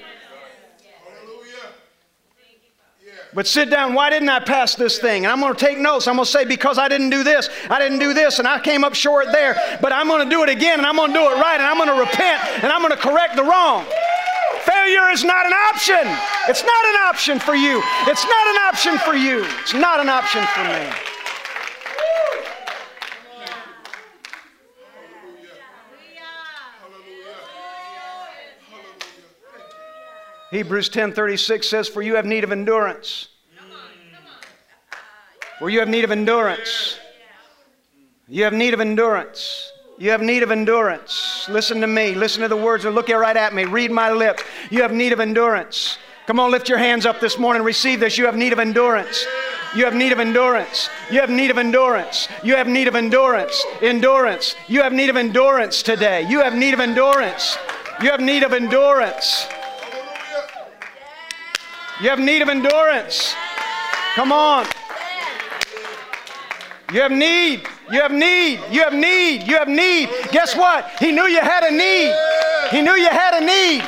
But 3.36 3.48
sit 3.48 3.72
down, 3.72 3.96
why 3.96 4.12
didn't 4.12 4.30
I 4.30 4.40
pass 4.40 4.76
this 4.76 5.00
thing? 5.00 5.26
And 5.26 5.32
I'm 5.32 5.40
going 5.40 5.56
to 5.56 5.60
take 5.60 5.80
notes. 5.80 6.08
I'm 6.08 6.16
going 6.16 6.26
to 6.26 6.32
say, 6.32 6.46
because 6.46 6.78
I 6.78 6.88
didn't 6.88 7.10
do 7.10 7.24
this, 7.24 7.50
I 7.68 7.80
didn't 7.80 7.98
do 7.98 8.14
this, 8.14 8.38
and 8.38 8.48
I 8.48 8.60
came 8.60 8.84
up 8.84 8.94
short 8.94 9.32
there. 9.32 9.56
But 9.82 9.92
I'm 9.92 10.08
going 10.08 10.24
to 10.24 10.30
do 10.30 10.44
it 10.44 10.50
again, 10.50 10.78
and 10.78 10.86
I'm 10.86 10.96
going 10.96 11.12
to 11.12 11.18
do 11.18 11.26
it 11.32 11.42
right, 11.42 11.60
and 11.60 11.64
I'm 11.64 11.78
going 11.78 11.90
to 11.90 12.00
repent, 12.00 12.44
and 12.64 12.72
I'm 12.72 12.82
going 12.82 12.94
to 12.94 13.00
correct 13.00 13.36
the 13.36 13.44
wrong. 13.44 13.86
Failure 14.62 15.10
is 15.10 15.24
not 15.24 15.46
an 15.46 15.54
option. 15.54 16.06
It's 16.48 16.64
not 16.64 16.86
an 16.86 16.96
option 17.10 17.40
for 17.40 17.56
you. 17.56 17.82
It's 18.06 18.24
not 18.24 18.48
an 18.48 18.58
option 18.70 18.98
for 19.00 19.16
you. 19.16 19.44
It's 19.62 19.74
not 19.74 20.00
an 20.00 20.10
option 20.10 20.44
for 20.54 20.64
me. 20.66 21.13
Hebrews 30.56 30.90
10:36 30.90 31.68
says 31.68 31.88
for 31.88 32.02
you 32.02 32.16
have 32.16 32.26
need 32.26 32.44
of 32.44 32.52
endurance. 32.52 33.28
For 35.60 35.70
you 35.70 35.80
have 35.80 35.90
need 35.90 36.04
of 36.04 36.12
endurance. 36.12 36.98
You 38.28 38.44
have 38.44 38.54
need 38.54 38.74
of 38.74 38.82
endurance. 38.82 39.72
You 39.98 40.12
have 40.12 40.22
need 40.22 40.44
of 40.44 40.52
endurance. 40.52 41.46
Listen 41.50 41.80
to 41.82 41.88
me. 41.88 42.16
Listen 42.16 42.42
to 42.42 42.48
the 42.48 42.58
words. 42.58 42.86
Or 42.86 42.92
look 42.92 43.10
right 43.10 43.38
at 43.38 43.54
me. 43.54 43.66
Read 43.66 43.92
my 43.92 44.12
lip. 44.12 44.40
You 44.70 44.82
have 44.82 44.92
need 44.92 45.14
of 45.14 45.20
endurance. 45.20 45.98
Come 46.26 46.40
on, 46.40 46.52
lift 46.52 46.70
your 46.70 46.78
hands 46.78 47.06
up 47.06 47.20
this 47.20 47.38
morning. 47.38 47.64
Receive 47.64 48.00
this. 48.00 48.18
You 48.18 48.26
have 48.26 48.36
need 48.36 48.54
of 48.54 48.60
endurance. 48.60 49.26
You 49.76 49.86
have 49.86 49.94
need 49.94 50.12
of 50.12 50.20
endurance. 50.20 50.90
You 51.12 51.20
have 51.20 51.30
need 51.30 51.52
of 51.52 51.58
endurance. 51.58 52.28
You 52.44 52.56
have 52.56 52.68
need 52.68 52.88
of 52.88 52.96
endurance. 52.96 53.66
Endurance. 53.82 54.56
You 54.68 54.82
have 54.82 54.94
need 54.94 55.10
of 55.10 55.18
endurance 55.18 55.84
today. 55.84 56.26
You 56.30 56.42
have 56.42 56.56
need 56.56 56.74
of 56.74 56.80
endurance. 56.80 57.58
You 58.02 58.10
have 58.10 58.22
need 58.22 58.44
of 58.44 58.54
endurance. 58.54 59.48
You 62.04 62.10
have 62.10 62.20
need 62.20 62.42
of 62.42 62.50
endurance. 62.50 63.34
Come 64.16 64.34
on. 64.34 64.66
You 66.92 67.00
have 67.00 67.14
need. 67.14 67.66
You 67.90 68.02
have 68.02 68.12
need. 68.12 68.60
You 68.70 68.84
have 68.84 68.94
need. 68.94 69.48
You 69.48 69.56
have 69.58 69.70
need. 69.70 70.10
Guess 70.34 70.58
what? 70.58 70.86
He 71.00 71.14
knew 71.14 71.24
you 71.28 71.40
had 71.40 71.64
a 71.64 71.72
need. 71.72 72.14
He 72.72 72.82
knew 72.82 72.92
you 72.92 73.08
had 73.08 73.42
a 73.42 73.46
need. 73.46 73.86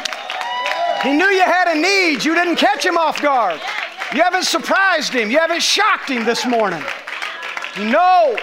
He 1.03 1.11
knew 1.11 1.25
you 1.25 1.43
had 1.43 1.75
a 1.75 1.77
need. 1.77 2.23
You 2.23 2.35
didn't 2.35 2.55
catch 2.55 2.85
him 2.85 2.97
off 2.97 3.21
guard. 3.21 3.59
You 4.13 4.23
haven't 4.23 4.45
surprised 4.45 5.11
him. 5.11 5.29
You 5.29 5.39
haven't 5.39 5.61
shocked 5.61 6.09
him 6.09 6.23
this 6.23 6.45
morning. 6.45 6.83
He 7.75 7.83
knows. 7.83 8.39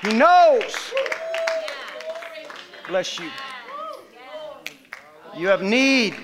He 0.00 0.14
knows. 0.14 0.74
Bless 2.88 3.18
you. 3.18 3.28
You 5.36 5.48
have 5.48 5.60
need 5.60 6.14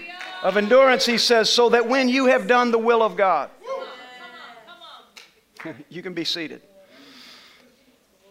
of 0.42 0.56
endurance, 0.56 1.06
he 1.06 1.18
says, 1.18 1.48
so 1.48 1.68
that 1.68 1.88
when 1.88 2.08
you 2.08 2.26
have 2.26 2.46
done 2.46 2.70
the 2.70 2.78
will 2.78 3.02
of 3.02 3.16
God, 3.16 3.50
you 5.88 6.02
can 6.02 6.14
be 6.14 6.24
seated. 6.24 6.62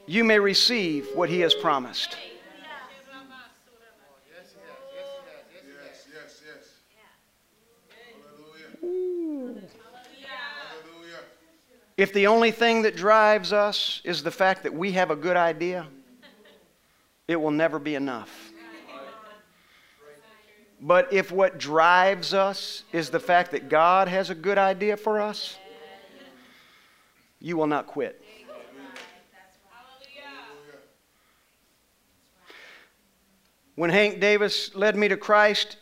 You 0.07 0.23
may 0.23 0.39
receive 0.39 1.07
what 1.13 1.29
he 1.29 1.39
has 1.41 1.53
promised. 1.53 2.17
If 11.97 12.13
the 12.13 12.25
only 12.25 12.49
thing 12.49 12.81
that 12.81 12.95
drives 12.95 13.53
us 13.53 14.01
is 14.03 14.23
the 14.23 14.31
fact 14.31 14.63
that 14.63 14.73
we 14.73 14.93
have 14.93 15.11
a 15.11 15.15
good 15.15 15.37
idea, 15.37 15.85
it 17.27 17.35
will 17.35 17.51
never 17.51 17.77
be 17.77 17.93
enough. 17.93 18.40
But 20.81 21.13
if 21.13 21.31
what 21.31 21.59
drives 21.59 22.33
us 22.33 22.83
is 22.91 23.11
the 23.11 23.19
fact 23.19 23.51
that 23.51 23.69
God 23.69 24.07
has 24.07 24.31
a 24.31 24.35
good 24.35 24.57
idea 24.57 24.97
for 24.97 25.21
us, 25.21 25.57
you 27.39 27.55
will 27.55 27.67
not 27.67 27.85
quit. 27.85 28.19
When 33.75 33.89
Hank 33.91 34.19
Davis 34.19 34.75
led 34.75 34.95
me 34.95 35.07
to 35.07 35.17
Christ 35.17 35.77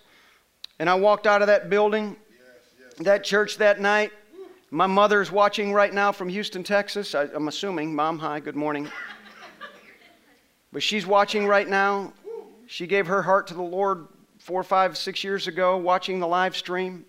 and 0.80 0.90
I 0.90 0.96
walked 0.96 1.26
out 1.26 1.42
of 1.42 1.48
that 1.48 1.70
building, 1.70 2.18
that 3.00 3.24
church 3.24 3.58
that 3.58 3.80
night, 3.80 4.12
my 4.70 4.86
mother's 4.86 5.32
watching 5.32 5.74
right 5.74 5.94
now 5.94 6.12
from 6.12 6.30
Houston, 6.30 6.64
Texas. 6.64 7.16
I, 7.16 7.24
am 7.34 7.48
assuming. 7.48 7.96
Mom, 7.96 8.20
hi, 8.20 8.40
good 8.40 8.56
morning. 8.56 8.88
But 10.72 10.84
she's 10.84 11.08
watching 11.08 11.48
right 11.48 11.68
now. 11.68 12.14
She 12.68 12.86
gave 12.86 13.08
her 13.08 13.24
heart 13.24 13.48
to 13.48 13.54
the 13.54 13.62
Lord 13.64 14.08
four, 14.50 14.64
five, 14.64 14.98
six 14.98 15.24
years 15.24 15.46
ago, 15.46 15.78
watching 15.78 16.20
the 16.20 16.26
live 16.26 16.58
stream. 16.58 17.06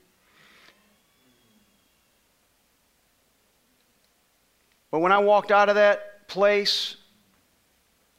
But 4.90 4.98
when 4.98 5.11
I 5.11 5.20
walked 5.20 5.50
out 5.50 5.70
of 5.70 5.76
that 5.76 6.29
place, 6.29 6.96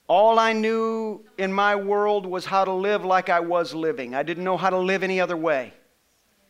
all 0.08 0.40
I 0.40 0.54
knew 0.54 1.24
in 1.38 1.54
my 1.54 1.76
world 1.76 2.26
was 2.26 2.46
how 2.46 2.66
to 2.66 2.74
live 2.74 3.06
like 3.06 3.30
I 3.30 3.42
was 3.42 3.76
living. 3.76 4.16
I 4.16 4.24
didn't 4.24 4.44
know 4.44 4.58
how 4.58 4.72
to 4.72 4.80
live 4.80 5.04
any 5.04 5.22
other 5.22 5.38
way. 5.38 5.72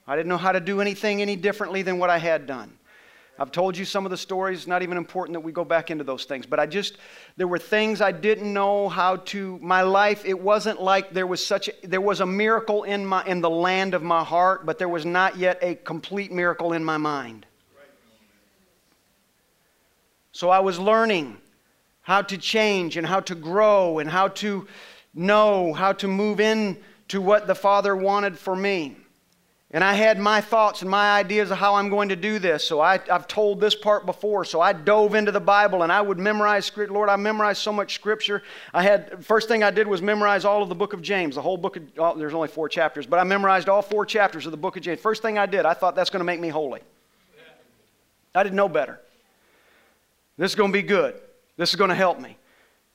I 0.08 0.16
didn't 0.16 0.30
know 0.30 0.38
how 0.38 0.54
to 0.54 0.62
do 0.62 0.80
anything 0.80 1.22
any 1.22 1.36
differently 1.36 1.82
than 1.82 2.00
what 2.00 2.10
I 2.10 2.20
had 2.20 2.48
done. 2.48 2.72
I've 3.42 3.52
told 3.52 3.76
you 3.76 3.86
some 3.86 4.06
of 4.06 4.12
the 4.12 4.18
stories. 4.18 4.60
It's 4.60 4.68
not 4.68 4.84
even 4.84 4.98
important 4.98 5.34
that 5.34 5.40
we 5.40 5.52
go 5.52 5.66
back 5.66 5.90
into 5.90 6.04
those 6.04 6.26
things. 6.26 6.46
But 6.46 6.60
I 6.60 6.68
just, 6.68 6.98
there 7.38 7.48
were 7.48 7.58
things 7.58 8.00
I 8.00 8.12
didn't 8.12 8.54
know 8.54 8.88
how 8.88 9.16
to, 9.16 9.58
my 9.64 9.82
life, 9.82 10.24
it 10.26 10.40
wasn't 10.40 10.80
like 10.80 11.12
there 11.12 11.26
was 11.26 11.44
such, 11.44 11.68
a, 11.68 11.88
there 11.88 12.02
was 12.02 12.20
a 12.20 12.26
miracle 12.28 12.84
in, 12.84 13.04
my, 13.04 13.26
in 13.26 13.42
the 13.42 13.50
land 13.50 13.96
of 13.96 14.04
my 14.04 14.24
heart, 14.24 14.68
but 14.68 14.78
there 14.78 14.88
was 14.88 15.08
not 15.08 15.38
yet 15.38 15.58
a 15.64 15.74
complete 15.74 16.32
miracle 16.32 16.74
in 16.74 16.84
my 16.84 16.98
mind. 16.98 17.48
So 20.34 20.52
I 20.52 20.60
was 20.60 20.78
learning 20.78 21.38
how 22.04 22.22
to 22.22 22.38
change 22.38 22.96
and 22.96 23.08
how 23.08 23.22
to 23.22 23.34
grow 23.34 23.98
and 23.98 24.08
how 24.08 24.28
to 24.28 24.68
know 25.16 25.74
how 25.74 25.94
to 25.94 26.08
move 26.08 26.40
in 26.40 26.78
to 27.08 27.20
what 27.20 27.48
the 27.48 27.56
Father 27.56 27.96
wanted 27.96 28.38
for 28.38 28.56
me. 28.56 28.98
And 29.74 29.86
I 29.86 29.94
had 29.94 30.20
my 30.20 30.42
thoughts 30.42 30.82
and 30.82 30.92
my 30.92 31.18
ideas 31.18 31.50
of 31.50 31.58
how 31.58 31.76
I'm 31.76 31.88
going 31.88 32.10
to 32.10 32.18
do 32.18 32.40
this. 32.40 32.68
So 32.68 32.82
I, 32.82 33.00
have 33.08 33.26
told 33.26 33.62
this 33.62 33.74
part 33.74 34.06
before. 34.06 34.44
So 34.44 34.60
I 34.60 34.74
dove 34.74 35.16
into 35.16 35.32
the 35.32 35.40
Bible 35.40 35.84
and 35.84 35.92
I 35.94 36.02
would 36.02 36.20
memorize 36.20 36.66
scripture. 36.66 36.94
Lord, 36.94 37.08
I 37.08 37.16
memorized 37.16 37.62
so 37.62 37.72
much 37.72 37.96
scripture. 37.96 38.44
I 38.74 38.84
had, 38.84 39.24
first 39.26 39.48
thing 39.48 39.64
I 39.64 39.72
did 39.72 39.88
was 39.88 40.02
memorize 40.02 40.44
all 40.44 40.62
of 40.62 40.68
the 40.68 40.76
book 40.76 40.92
of 40.92 41.02
James, 41.02 41.36
the 41.36 41.42
whole 41.42 41.56
book 41.56 41.78
of, 41.78 41.84
oh, 41.98 42.18
there's 42.18 42.34
only 42.34 42.50
four 42.50 42.68
chapters, 42.68 43.06
but 43.06 43.18
I 43.18 43.24
memorized 43.24 43.70
all 43.70 43.82
four 43.82 44.06
chapters 44.06 44.46
of 44.46 44.52
the 44.52 44.58
book 44.58 44.76
of 44.76 44.84
James. 44.84 45.00
First 45.00 45.22
thing 45.22 45.38
I 45.38 45.46
did, 45.46 45.66
I 45.66 45.74
thought 45.74 45.96
that's 45.96 46.10
going 46.10 46.20
to 46.20 46.26
make 46.26 46.42
me 46.42 46.50
holy. 46.50 46.82
I 48.36 48.44
didn't 48.44 48.58
know 48.58 48.70
better. 48.70 49.00
This 50.38 50.52
is 50.52 50.56
going 50.56 50.72
to 50.72 50.78
be 50.78 50.84
good. 50.84 51.16
This 51.56 51.70
is 51.70 51.76
going 51.78 51.90
to 51.90 51.96
help 51.96 52.20
me. 52.20 52.38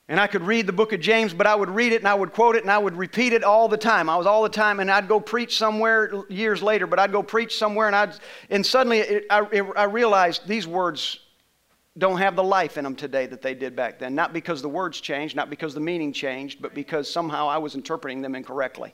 And 0.09 0.21
I 0.21 0.27
could 0.27 0.43
read 0.43 0.67
the 0.67 0.73
book 0.73 0.93
of 0.93 1.01
James, 1.01 1.33
but 1.33 1.45
I 1.47 1.53
would 1.53 1.69
read 1.69 1.91
it 1.91 1.97
and 1.97 2.07
I 2.07 2.13
would 2.13 2.31
quote 2.31 2.55
it 2.55 2.63
and 2.63 2.71
I 2.71 2.77
would 2.77 2.95
repeat 2.95 3.33
it 3.33 3.43
all 3.43 3.67
the 3.67 3.77
time. 3.77 4.09
I 4.09 4.15
was 4.15 4.25
all 4.25 4.41
the 4.41 4.49
time, 4.49 4.79
and 4.79 4.89
I'd 4.89 5.09
go 5.09 5.19
preach 5.19 5.57
somewhere 5.57 6.23
years 6.29 6.63
later, 6.63 6.87
but 6.87 6.97
I'd 6.97 7.11
go 7.11 7.21
preach 7.21 7.57
somewhere 7.57 7.87
and 7.87 7.95
I'd, 7.95 8.15
and 8.49 8.65
suddenly 8.65 8.99
it, 8.99 9.25
I, 9.29 9.45
it, 9.51 9.65
I 9.75 9.83
realized 9.83 10.47
these 10.47 10.65
words 10.65 11.19
don't 11.97 12.19
have 12.19 12.35
the 12.37 12.43
life 12.43 12.77
in 12.77 12.85
them 12.85 12.95
today 12.95 13.25
that 13.25 13.41
they 13.41 13.53
did 13.53 13.75
back 13.75 13.99
then. 13.99 14.15
Not 14.15 14.31
because 14.31 14.61
the 14.61 14.69
words 14.69 15.01
changed, 15.01 15.35
not 15.35 15.49
because 15.49 15.73
the 15.73 15.81
meaning 15.81 16.13
changed, 16.13 16.61
but 16.61 16.73
because 16.73 17.11
somehow 17.11 17.49
I 17.49 17.57
was 17.57 17.75
interpreting 17.75 18.21
them 18.21 18.35
incorrectly. 18.35 18.93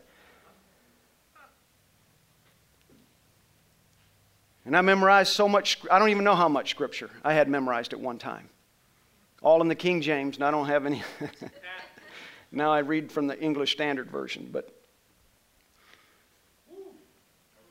And 4.66 4.76
I 4.76 4.82
memorized 4.82 5.34
so 5.34 5.48
much, 5.48 5.80
I 5.92 6.00
don't 6.00 6.10
even 6.10 6.24
know 6.24 6.36
how 6.36 6.48
much 6.48 6.72
scripture 6.72 7.12
I 7.24 7.34
had 7.34 7.50
memorized 7.50 7.94
at 7.94 8.00
one 8.00 8.18
time 8.18 8.50
all 9.44 9.62
in 9.62 9.68
the 9.68 9.76
King 9.76 10.02
James, 10.02 10.38
and 10.38 10.46
I 10.46 10.50
don't 10.50 10.68
have 10.68 10.86
any. 10.86 11.04
now 12.52 12.72
I 12.72 12.80
read 12.80 13.12
from 13.12 13.28
the 13.28 13.40
English 13.40 13.74
Standard 13.74 14.10
Version, 14.10 14.50
but. 14.52 14.74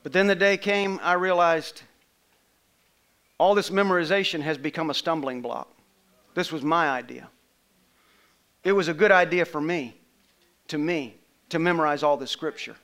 But 0.02 0.12
then 0.12 0.26
the 0.26 0.34
day 0.34 0.56
came, 0.56 0.98
I 1.00 1.12
realized 1.12 1.82
all 3.38 3.54
this 3.54 3.70
memorization 3.70 4.40
has 4.40 4.58
become 4.58 4.90
a 4.90 4.94
stumbling 4.94 5.42
block. 5.42 5.68
This 6.34 6.50
was 6.50 6.62
my 6.62 6.88
idea. 6.88 7.28
It 8.64 8.72
was 8.72 8.88
a 8.88 8.94
good 8.94 9.12
idea 9.12 9.44
for 9.44 9.60
me, 9.60 9.96
to 10.68 10.78
me, 10.78 11.16
to 11.50 11.58
memorize 11.58 12.02
all 12.02 12.16
this 12.16 12.30
scripture. 12.30 12.76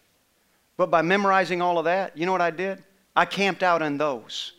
But 0.77 0.91
by 0.91 1.03
memorizing 1.03 1.61
all 1.61 1.79
of 1.79 1.85
that, 1.87 2.17
you 2.17 2.25
know 2.25 2.33
what 2.33 2.41
I 2.41 2.51
did? 2.51 2.83
I 3.17 3.25
camped 3.25 3.63
out 3.65 3.83
on 3.83 3.99
those. 3.99 4.53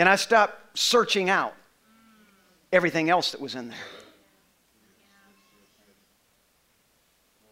And 0.00 0.08
I 0.08 0.16
stopped 0.16 0.78
searching 0.78 1.28
out 1.28 1.52
everything 2.72 3.10
else 3.10 3.32
that 3.32 3.40
was 3.40 3.54
in 3.54 3.68
there. 3.68 3.78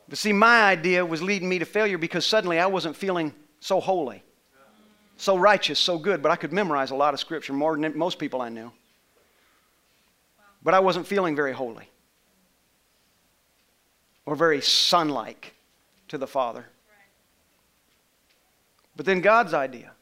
But 0.08 0.16
see, 0.16 0.32
my 0.32 0.62
idea 0.62 1.04
was 1.04 1.20
leading 1.20 1.46
me 1.46 1.58
to 1.58 1.66
failure 1.66 1.98
because 1.98 2.24
suddenly 2.24 2.58
I 2.58 2.64
wasn't 2.64 2.96
feeling 2.96 3.34
so 3.60 3.80
holy, 3.80 4.22
so 5.18 5.36
righteous, 5.36 5.78
so 5.78 5.98
good, 5.98 6.22
but 6.22 6.32
I 6.32 6.36
could 6.36 6.50
memorize 6.50 6.90
a 6.90 6.94
lot 6.94 7.12
of 7.12 7.20
scripture 7.20 7.52
more 7.52 7.76
than 7.76 7.98
most 7.98 8.18
people 8.18 8.40
I 8.40 8.48
knew. 8.48 8.72
But 10.62 10.72
I 10.72 10.80
wasn't 10.80 11.06
feeling 11.06 11.36
very 11.36 11.52
holy 11.52 11.90
or 14.24 14.34
very 14.34 14.62
son 14.62 15.10
like 15.10 15.54
to 16.08 16.16
the 16.16 16.26
Father. 16.26 16.64
But 18.96 19.04
then 19.04 19.20
God's 19.20 19.52
idea, 19.52 19.92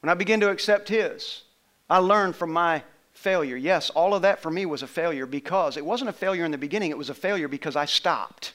when 0.00 0.08
I 0.08 0.14
began 0.14 0.40
to 0.40 0.48
accept 0.48 0.88
His, 0.88 1.42
I 1.90 1.98
learned 1.98 2.36
from 2.36 2.52
my 2.52 2.84
failure. 3.12 3.56
Yes, 3.56 3.90
all 3.90 4.14
of 4.14 4.22
that 4.22 4.40
for 4.40 4.50
me 4.50 4.64
was 4.64 4.82
a 4.82 4.86
failure 4.86 5.26
because 5.26 5.76
it 5.76 5.84
wasn't 5.84 6.08
a 6.08 6.12
failure 6.12 6.44
in 6.44 6.52
the 6.52 6.58
beginning, 6.58 6.90
it 6.90 6.96
was 6.96 7.10
a 7.10 7.14
failure 7.14 7.48
because 7.48 7.76
I 7.76 7.84
stopped. 7.84 8.54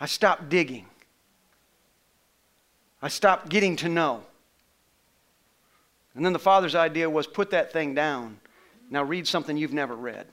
I 0.00 0.06
stopped 0.06 0.48
digging. 0.48 0.86
I 3.00 3.08
stopped 3.08 3.48
getting 3.48 3.76
to 3.76 3.88
know. 3.88 4.24
And 6.16 6.24
then 6.24 6.32
the 6.32 6.40
father's 6.40 6.74
idea 6.74 7.08
was 7.08 7.28
put 7.28 7.50
that 7.50 7.72
thing 7.72 7.94
down. 7.94 8.40
Now 8.90 9.04
read 9.04 9.28
something 9.28 9.56
you've 9.56 9.72
never 9.72 9.94
read. 9.94 10.26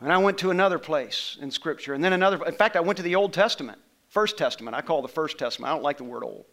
And 0.00 0.12
I 0.12 0.18
went 0.18 0.38
to 0.38 0.50
another 0.50 0.78
place 0.78 1.38
in 1.40 1.50
Scripture, 1.50 1.94
and 1.94 2.04
then 2.04 2.12
another. 2.12 2.44
In 2.44 2.54
fact, 2.54 2.76
I 2.76 2.80
went 2.80 2.98
to 2.98 3.02
the 3.02 3.14
Old 3.14 3.32
Testament. 3.32 3.78
First 4.12 4.36
Testament. 4.36 4.76
I 4.76 4.82
call 4.82 5.00
the 5.00 5.08
First 5.08 5.38
Testament. 5.38 5.70
I 5.70 5.74
don't 5.74 5.82
like 5.82 5.96
the 5.96 6.04
word 6.04 6.22
old. 6.22 6.44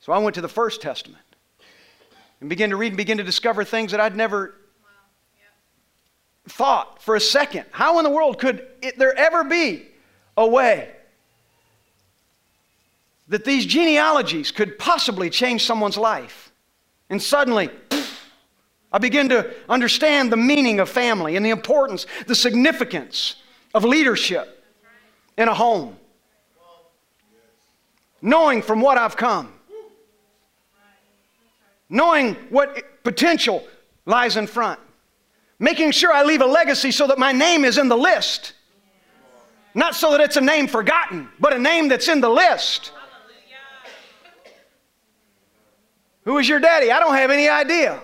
So 0.00 0.12
I 0.12 0.18
went 0.18 0.34
to 0.34 0.40
the 0.40 0.48
First 0.48 0.82
Testament. 0.82 1.22
and 2.40 2.50
began 2.50 2.70
to 2.70 2.76
read 2.76 2.88
and 2.88 2.96
begin 2.96 3.18
to 3.18 3.24
discover 3.24 3.62
things 3.62 3.92
that 3.92 4.00
I'd 4.00 4.16
never 4.16 4.56
thought 6.48 7.00
for 7.00 7.14
a 7.14 7.20
second. 7.20 7.64
How 7.70 7.98
in 7.98 8.04
the 8.04 8.10
world 8.10 8.40
could 8.40 8.66
it, 8.82 8.98
there 8.98 9.16
ever 9.16 9.44
be 9.44 9.86
a 10.36 10.46
way 10.46 10.90
that 13.28 13.44
these 13.44 13.64
genealogies 13.64 14.50
could 14.50 14.80
possibly 14.80 15.30
change 15.30 15.64
someone's 15.64 15.96
life? 15.96 16.50
And 17.08 17.22
suddenly, 17.22 17.70
I 18.90 18.98
begin 18.98 19.28
to 19.28 19.54
understand 19.68 20.32
the 20.32 20.36
meaning 20.36 20.80
of 20.80 20.88
family 20.88 21.36
and 21.36 21.46
the 21.46 21.50
importance, 21.50 22.04
the 22.26 22.34
significance 22.34 23.36
of 23.74 23.84
leadership 23.84 24.57
in 25.38 25.48
a 25.48 25.54
home. 25.54 25.96
Knowing 28.20 28.60
from 28.60 28.80
what 28.80 28.98
I've 28.98 29.16
come, 29.16 29.52
knowing 31.88 32.34
what 32.50 33.02
potential 33.04 33.66
lies 34.04 34.36
in 34.36 34.48
front, 34.48 34.80
making 35.60 35.92
sure 35.92 36.12
I 36.12 36.24
leave 36.24 36.42
a 36.42 36.46
legacy 36.46 36.90
so 36.90 37.06
that 37.06 37.18
my 37.18 37.30
name 37.30 37.64
is 37.64 37.78
in 37.78 37.88
the 37.88 37.96
list. 37.96 38.54
Not 39.74 39.94
so 39.94 40.10
that 40.10 40.20
it's 40.20 40.36
a 40.36 40.40
name 40.40 40.66
forgotten, 40.66 41.28
but 41.38 41.52
a 41.52 41.58
name 41.58 41.88
that's 41.88 42.08
in 42.08 42.20
the 42.20 42.28
list. 42.28 42.92
Who 46.24 46.38
is 46.38 46.48
your 46.48 46.58
daddy? 46.58 46.90
I 46.90 46.98
don't 46.98 47.14
have 47.14 47.30
any 47.30 47.48
idea. 47.48 48.02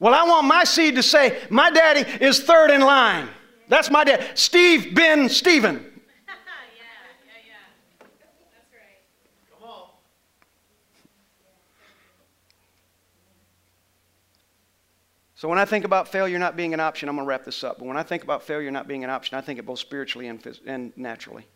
Well, 0.00 0.12
I 0.12 0.24
want 0.24 0.46
my 0.46 0.64
seed 0.64 0.96
to 0.96 1.02
say, 1.02 1.40
my 1.48 1.70
daddy 1.70 2.00
is 2.22 2.42
third 2.42 2.70
in 2.70 2.80
line. 2.80 3.28
That's 3.68 3.90
my 3.90 4.02
dad. 4.02 4.36
Steve 4.36 4.94
Ben 4.94 5.28
Stephen. 5.28 5.87
So 15.38 15.46
when 15.46 15.60
I 15.60 15.64
think 15.64 15.84
about 15.84 16.08
failure 16.08 16.36
not 16.36 16.56
being 16.56 16.74
an 16.74 16.80
option, 16.80 17.08
I'm 17.08 17.14
going 17.14 17.24
to 17.24 17.28
wrap 17.28 17.44
this 17.44 17.62
up. 17.62 17.78
But 17.78 17.86
when 17.86 17.96
I 17.96 18.02
think 18.02 18.24
about 18.24 18.42
failure 18.42 18.72
not 18.72 18.88
being 18.88 19.04
an 19.04 19.10
option, 19.10 19.38
I 19.38 19.40
think 19.40 19.60
it 19.60 19.64
both 19.64 19.78
spiritually 19.78 20.26
and, 20.26 20.42
phys- 20.42 20.58
and 20.66 20.92
naturally. 20.96 21.46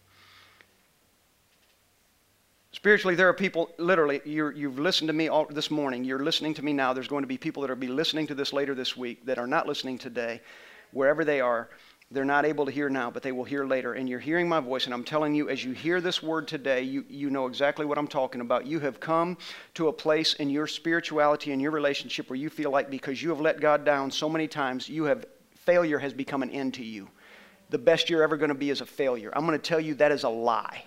Spiritually, 2.71 3.17
there 3.17 3.29
are 3.29 3.35
people, 3.35 3.71
literally, 3.79 4.21
you 4.25 4.53
have 4.69 4.79
listened 4.79 5.09
to 5.09 5.13
me 5.13 5.27
all, 5.27 5.47
this 5.47 5.69
morning. 5.69 6.05
You're 6.05 6.23
listening 6.23 6.55
to 6.55 6.65
me 6.65 6.73
now. 6.73 6.93
There's 6.93 7.09
going 7.09 7.25
to 7.25 7.27
be 7.27 7.37
people 7.37 7.63
that 7.63 7.71
will 7.71 7.77
be 7.77 7.89
listening 7.89 8.29
to 8.29 8.37
this 8.37 8.53
later 8.53 8.77
this 8.77 8.97
week 8.97 9.27
that 9.27 9.37
are 9.37 9.49
not 9.49 9.67
listening 9.67 9.99
today, 9.99 10.43
wherever 10.93 11.25
they 11.25 11.41
are. 11.41 11.69
They're 12.13 12.27
not 12.27 12.45
able 12.45 12.67
to 12.67 12.71
hear 12.71 12.91
now, 12.91 13.11
but 13.11 13.23
they 13.23 13.33
will 13.33 13.45
hear 13.45 13.65
later. 13.65 13.95
And 13.95 14.07
you're 14.07 14.21
hearing 14.21 14.47
my 14.47 14.61
voice, 14.61 14.85
and 14.85 14.93
I'm 14.93 15.03
telling 15.03 15.35
you, 15.35 15.49
as 15.49 15.65
you 15.65 15.73
hear 15.73 15.99
this 15.99 16.23
word 16.23 16.47
today, 16.47 16.83
you, 16.83 17.07
you 17.09 17.31
know 17.31 17.47
exactly 17.47 17.87
what 17.87 17.97
I'm 17.97 18.07
talking 18.07 18.43
about. 18.43 18.67
You 18.67 18.81
have 18.81 19.01
come 19.01 19.39
to 19.75 19.89
a 19.89 19.93
place 19.93 20.35
in 20.35 20.51
your 20.51 20.67
spirituality 20.67 21.53
and 21.53 21.63
your 21.63 21.71
relationship 21.71 22.29
where 22.29 22.39
you 22.39 22.51
feel 22.51 22.71
like 22.71 22.91
because 22.91 23.23
you 23.23 23.31
have 23.31 23.41
let 23.41 23.61
God 23.61 23.87
down 23.87 24.11
so 24.11 24.29
many 24.29 24.47
times, 24.47 24.91
you 24.91 25.05
have 25.05 25.25
failure 25.55 25.99
has 25.99 26.13
become 26.13 26.43
an 26.43 26.51
end 26.51 26.75
to 26.75 26.85
you. 26.85 27.09
The 27.71 27.79
best 27.79 28.11
you're 28.11 28.23
ever 28.23 28.37
going 28.37 28.51
to 28.51 28.55
be 28.55 28.69
is 28.69 28.83
a 28.83 28.87
failure. 28.87 29.33
I'm 29.35 29.47
going 29.47 29.59
to 29.59 29.65
tell 29.65 29.81
you 29.81 29.95
that 29.95 30.13
is 30.13 30.25
a 30.25 30.29
lie. 30.29 30.85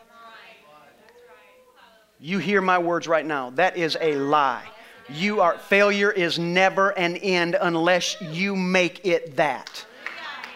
You 2.20 2.38
hear 2.38 2.62
my 2.62 2.78
words 2.78 3.08
right 3.08 3.26
now. 3.26 3.50
That 3.52 3.78
is 3.78 3.98
a 4.00 4.16
lie. 4.16 4.68
You 5.10 5.42
are 5.42 5.58
failure 5.58 6.12
is 6.12 6.38
never 6.38 6.90
an 6.92 7.16
end 7.18 7.58
unless 7.60 8.20
you 8.22 8.56
make 8.56 9.06
it 9.06 9.36
that. 9.38 9.86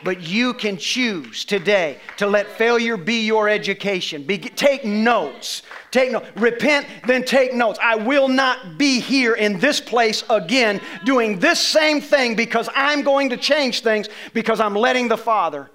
But 0.04 0.22
you 0.22 0.54
can 0.54 0.78
choose 0.78 1.46
today 1.46 1.98
to 2.18 2.28
let 2.28 2.48
failure 2.48 2.98
be 2.98 3.26
your 3.26 3.50
education. 3.50 4.24
Be, 4.24 4.38
take 4.38 4.86
notes. 4.86 5.64
Take 5.92 6.12
notes. 6.12 6.28
Repent, 6.36 6.88
then 7.06 7.24
take 7.24 7.54
notes. 7.54 7.80
I 7.82 7.96
will 7.96 8.28
not 8.28 8.78
be 8.78 9.00
here 9.00 9.34
in 9.34 9.60
this 9.60 9.80
place 9.82 10.24
again 10.30 10.82
doing 11.06 11.40
this 11.40 11.60
same 11.60 12.02
thing 12.02 12.36
because 12.36 12.70
I'm 12.76 13.02
going 13.02 13.30
to 13.30 13.38
change 13.38 13.82
things 13.82 14.08
because 14.34 14.60
I'm 14.60 14.76
letting 14.76 15.08
the 15.08 15.18
Father 15.18 15.70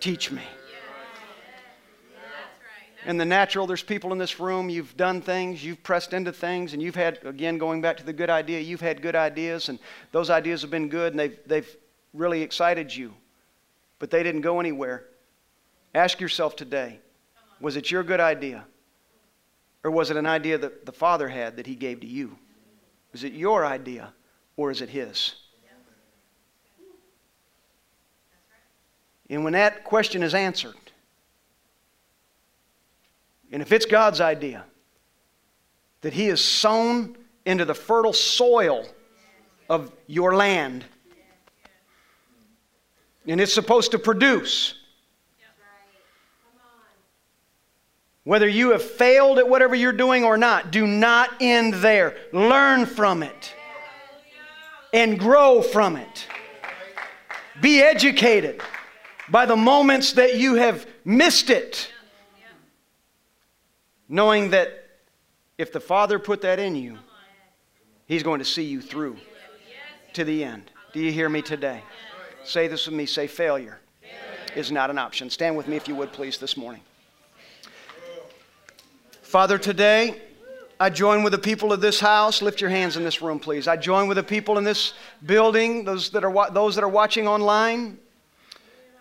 teach 0.00 0.30
me 0.30 0.42
in 3.06 3.16
the 3.18 3.24
natural, 3.24 3.66
there's 3.66 3.82
people 3.82 4.12
in 4.12 4.18
this 4.18 4.40
room, 4.40 4.70
you've 4.70 4.96
done 4.96 5.20
things, 5.20 5.62
you've 5.64 5.82
pressed 5.82 6.12
into 6.12 6.32
things, 6.32 6.72
and 6.72 6.82
you've 6.82 6.94
had, 6.94 7.18
again, 7.24 7.58
going 7.58 7.80
back 7.80 7.96
to 7.98 8.04
the 8.04 8.12
good 8.12 8.30
idea, 8.30 8.60
you've 8.60 8.80
had 8.80 9.02
good 9.02 9.14
ideas, 9.14 9.68
and 9.68 9.78
those 10.12 10.30
ideas 10.30 10.62
have 10.62 10.70
been 10.70 10.88
good, 10.88 11.12
and 11.12 11.20
they've, 11.20 11.38
they've 11.46 11.76
really 12.12 12.42
excited 12.42 12.94
you, 12.94 13.12
but 14.04 14.10
they 14.10 14.22
didn't 14.22 14.42
go 14.42 14.60
anywhere. 14.60 15.06
Ask 15.94 16.20
yourself 16.20 16.56
today 16.56 17.00
was 17.58 17.76
it 17.76 17.90
your 17.90 18.02
good 18.02 18.20
idea? 18.20 18.66
Or 19.82 19.90
was 19.90 20.10
it 20.10 20.18
an 20.18 20.26
idea 20.26 20.58
that 20.58 20.84
the 20.84 20.92
Father 20.92 21.26
had 21.26 21.56
that 21.56 21.66
He 21.66 21.74
gave 21.74 22.00
to 22.00 22.06
you? 22.06 22.36
Is 23.14 23.24
it 23.24 23.32
your 23.32 23.64
idea, 23.64 24.12
or 24.58 24.70
is 24.70 24.82
it 24.82 24.90
His? 24.90 25.36
And 29.30 29.42
when 29.42 29.54
that 29.54 29.84
question 29.84 30.22
is 30.22 30.34
answered, 30.34 30.76
and 33.50 33.62
if 33.62 33.72
it's 33.72 33.86
God's 33.86 34.20
idea 34.20 34.66
that 36.02 36.12
He 36.12 36.26
is 36.26 36.44
sown 36.44 37.16
into 37.46 37.64
the 37.64 37.74
fertile 37.74 38.12
soil 38.12 38.86
of 39.70 39.90
your 40.06 40.36
land, 40.36 40.84
and 43.26 43.40
it's 43.40 43.52
supposed 43.52 43.92
to 43.92 43.98
produce, 43.98 44.74
whether 48.24 48.48
you 48.48 48.70
have 48.70 48.82
failed 48.82 49.38
at 49.38 49.48
whatever 49.48 49.74
you're 49.74 49.92
doing 49.92 50.24
or 50.24 50.36
not, 50.36 50.70
do 50.70 50.86
not 50.86 51.30
end 51.40 51.74
there. 51.74 52.16
Learn 52.32 52.86
from 52.86 53.22
it 53.22 53.54
and 54.92 55.18
grow 55.18 55.60
from 55.60 55.96
it. 55.96 56.26
Be 57.60 57.82
educated 57.82 58.60
by 59.28 59.46
the 59.46 59.56
moments 59.56 60.12
that 60.14 60.36
you 60.36 60.54
have 60.54 60.86
missed 61.04 61.50
it 61.50 61.90
knowing 64.08 64.50
that 64.50 64.68
if 65.58 65.72
the 65.72 65.80
Father 65.80 66.18
put 66.18 66.42
that 66.42 66.58
in 66.58 66.76
you, 66.76 66.98
He's 68.06 68.22
going 68.22 68.38
to 68.38 68.44
see 68.44 68.64
you 68.64 68.82
through 68.82 69.16
to 70.12 70.24
the 70.24 70.44
end. 70.44 70.70
Do 70.92 71.00
you 71.00 71.10
hear 71.10 71.28
me 71.28 71.40
today? 71.40 71.82
Say 72.44 72.68
this 72.68 72.86
with 72.86 72.94
me. 72.94 73.06
Say, 73.06 73.26
failure 73.26 73.78
is 74.54 74.70
not 74.70 74.90
an 74.90 74.98
option. 74.98 75.30
Stand 75.30 75.56
with 75.56 75.66
me, 75.66 75.76
if 75.76 75.88
you 75.88 75.94
would, 75.96 76.12
please, 76.12 76.38
this 76.38 76.56
morning. 76.56 76.82
Father, 79.22 79.58
today, 79.58 80.20
I 80.78 80.90
join 80.90 81.22
with 81.22 81.32
the 81.32 81.38
people 81.38 81.72
of 81.72 81.80
this 81.80 81.98
house. 81.98 82.42
Lift 82.42 82.60
your 82.60 82.70
hands 82.70 82.96
in 82.96 83.02
this 83.02 83.22
room, 83.22 83.40
please. 83.40 83.66
I 83.66 83.76
join 83.76 84.08
with 84.08 84.16
the 84.16 84.22
people 84.22 84.58
in 84.58 84.64
this 84.64 84.92
building, 85.24 85.84
those 85.84 86.10
that 86.10 86.24
are, 86.24 86.50
those 86.50 86.74
that 86.74 86.84
are 86.84 86.88
watching 86.88 87.26
online. 87.26 87.98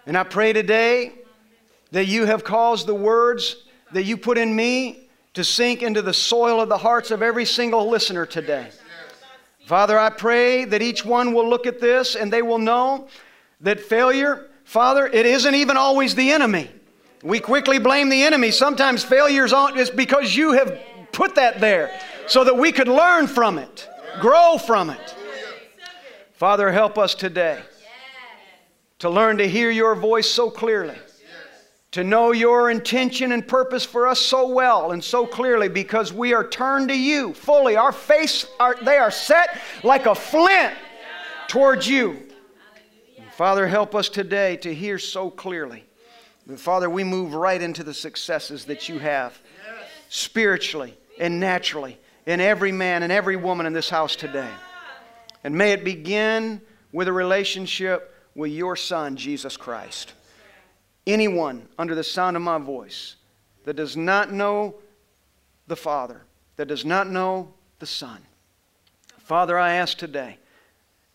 And 0.06 0.17
I 0.17 0.23
pray 0.23 0.53
today 0.53 1.12
that 1.91 2.06
you 2.06 2.25
have 2.25 2.43
caused 2.43 2.88
the 2.88 2.95
words 2.95 3.58
that 3.91 4.03
you 4.03 4.17
put 4.17 4.38
in 4.38 4.56
me 4.56 5.10
to 5.34 5.43
sink 5.43 5.84
into 5.84 6.01
the 6.01 6.13
soil 6.13 6.62
of 6.62 6.69
the 6.69 6.77
hearts 6.77 7.12
of 7.12 7.21
every 7.21 7.45
single 7.45 7.89
listener 7.89 8.25
today. 8.25 8.69
Father, 9.65 9.97
I 9.97 10.10
pray 10.10 10.65
that 10.65 10.82
each 10.82 11.06
one 11.06 11.34
will 11.34 11.47
look 11.47 11.65
at 11.67 11.79
this 11.79 12.15
and 12.15 12.32
they 12.32 12.41
will 12.41 12.58
know 12.58 13.08
that 13.63 13.80
failure, 13.80 14.49
Father, 14.63 15.08
it 15.08 15.26
isn't 15.26 15.56
even 15.56 15.76
always 15.76 16.15
the 16.15 16.32
enemy. 16.32 16.69
We 17.23 17.39
quickly 17.39 17.80
blame 17.80 18.10
the 18.10 18.23
enemy. 18.23 18.52
Sometimes 18.52 19.04
failures 19.04 19.54
is 19.76 19.89
because 19.89 20.36
you 20.36 20.54
have 20.54 20.80
put 21.12 21.36
that 21.36 21.60
there 21.60 21.99
so 22.28 22.43
that 22.43 22.56
we 22.56 22.71
could 22.71 22.88
learn 22.88 23.28
from 23.28 23.58
it, 23.58 23.89
grow 24.21 24.58
from 24.58 24.89
it. 24.89 25.15
Father, 26.34 26.71
help 26.71 26.97
us 26.97 27.15
today 27.15 27.62
to 28.99 29.10
learn 29.10 29.38
to 29.38 29.47
hear 29.47 29.71
your 29.71 29.95
voice 29.95 30.30
so 30.30 30.49
clearly 30.49 30.95
to 31.93 32.04
know 32.04 32.32
your 32.32 32.71
intention 32.71 33.34
and 33.34 33.47
purpose 33.47 33.86
for 33.86 34.08
us 34.08 34.19
so 34.19 34.47
well 34.47 34.93
and 34.93 35.04
so 35.04 35.28
clearly 35.28 35.69
because 35.69 36.12
we 36.12 36.34
are 36.34 36.47
turned 36.47 36.89
to 36.89 36.97
you 36.97 37.34
fully. 37.36 37.76
Our 37.76 37.91
face, 37.91 38.47
are, 38.60 38.76
they 38.84 38.97
are 38.97 39.12
set 39.12 39.62
like 39.84 40.08
a 40.08 40.15
flint 40.15 40.73
towards 41.47 41.88
you. 41.88 42.33
Father, 43.36 43.67
help 43.67 43.96
us 43.96 44.10
today 44.10 44.58
to 44.58 44.74
hear 44.74 45.00
so 45.00 45.30
clearly. 45.30 45.84
Father, 46.58 46.89
we 46.89 47.04
move 47.04 47.34
right 47.34 47.62
into 47.62 47.84
the 47.84 47.93
successes 47.93 48.65
that 48.65 48.89
you 48.89 49.00
have 49.00 49.39
spiritually 50.10 50.96
and 51.19 51.39
naturally 51.39 51.98
in 52.26 52.39
every 52.39 52.72
man 52.72 53.04
and 53.04 53.12
every 53.12 53.36
woman 53.36 53.65
in 53.65 53.74
this 53.74 53.89
house 53.89 54.15
today. 54.15 54.52
And 55.43 55.56
may 55.56 55.72
it 55.72 55.84
begin 55.84 56.62
with 56.91 57.08
a 57.08 57.13
relationship 57.13 58.13
with 58.36 58.52
your 58.52 58.76
Son, 58.76 59.15
Jesus 59.15 59.58
Christ 59.58 60.13
anyone 61.06 61.67
under 61.78 61.96
the 61.96 62.04
sound 62.04 62.36
of 62.36 62.43
my 62.43 62.58
voice 62.58 63.15
that 63.65 63.76
does 63.76 63.96
not 63.98 64.32
know 64.32 64.76
the 65.67 65.76
Father, 65.76 66.22
that 66.56 66.67
does 66.67 66.86
not 66.86 67.10
know 67.10 67.54
the 67.80 67.86
Son. 67.86 68.22
Father, 69.19 69.58
I 69.58 69.76
ask 69.76 69.98
today 69.98 70.38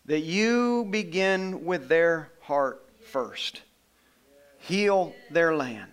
that 0.09 0.21
you 0.21 0.87
begin 0.89 1.65
with 1.65 1.87
their 1.87 2.31
heart 2.41 2.83
first. 3.11 3.61
Heal 4.57 5.13
their 5.29 5.55
land. 5.55 5.91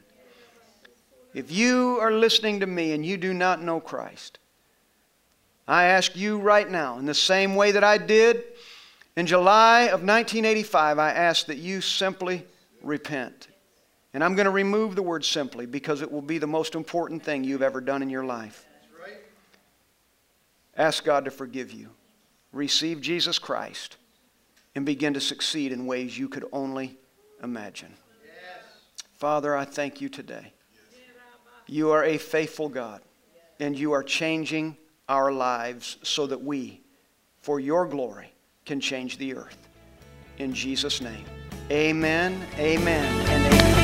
If 1.35 1.53
you 1.53 1.99
are 2.01 2.11
listening 2.11 2.61
to 2.61 2.67
me 2.67 2.93
and 2.93 3.05
you 3.05 3.19
do 3.19 3.35
not 3.35 3.63
know 3.63 3.79
Christ, 3.79 4.39
I 5.69 5.85
ask 5.85 6.17
you 6.17 6.39
right 6.39 6.69
now, 6.69 6.99
in 6.99 7.05
the 7.05 7.13
same 7.13 7.57
way 7.57 7.73
that 7.73 7.85
I 7.85 7.99
did 7.99 8.43
in 9.17 9.27
July 9.27 9.83
of 9.83 10.01
1985, 10.01 10.99
I 10.99 11.11
ask 11.11 11.45
that 11.49 11.59
you 11.59 11.83
simply 11.83 12.47
repent. 12.83 13.49
And 14.15 14.25
I'm 14.25 14.35
going 14.35 14.47
to 14.47 14.51
remove 14.51 14.97
the 14.97 15.03
word 15.03 15.27
simply 15.27 15.67
because 15.67 16.01
it 16.01 16.11
will 16.11 16.23
be 16.23 16.39
the 16.39 16.47
most 16.47 16.75
important 16.75 17.23
thing 17.23 17.45
you've 17.45 17.61
ever 17.61 17.83
done 17.83 18.01
in 18.01 18.09
your 18.09 18.25
life. 18.25 18.65
Ask 20.75 21.05
God 21.05 21.27
to 21.27 21.31
forgive 21.31 21.71
you. 21.71 21.91
Receive 22.51 23.03
Jesus 23.03 23.39
Christ 23.39 23.99
and 24.77 24.85
begin 24.85 25.15
to 25.15 25.21
succeed 25.21 25.73
in 25.73 25.87
ways 25.87 26.17
you 26.17 26.29
could 26.29 26.45
only 26.53 26.99
imagine. 27.43 27.93
Father, 29.15 29.57
I 29.57 29.65
thank 29.65 30.03
you 30.03 30.11
today. 30.11 30.53
You 31.67 31.91
are 31.91 32.05
a 32.05 32.19
faithful 32.19 32.69
God, 32.69 33.01
and 33.59 33.77
you 33.77 33.93
are 33.93 34.03
changing 34.03 34.77
our 35.09 35.33
lives 35.33 35.97
so 36.03 36.27
that 36.27 36.43
we, 36.43 36.83
for 37.41 37.59
your 37.59 37.87
glory, 37.87 38.33
can 38.67 38.79
change 38.79 39.17
the 39.17 39.35
earth. 39.35 39.57
In 40.39 40.53
Jesus' 40.53 41.01
name, 41.01 41.25
amen, 41.71 42.39
amen, 42.59 43.29
and 43.31 43.55
amen. 43.55 43.76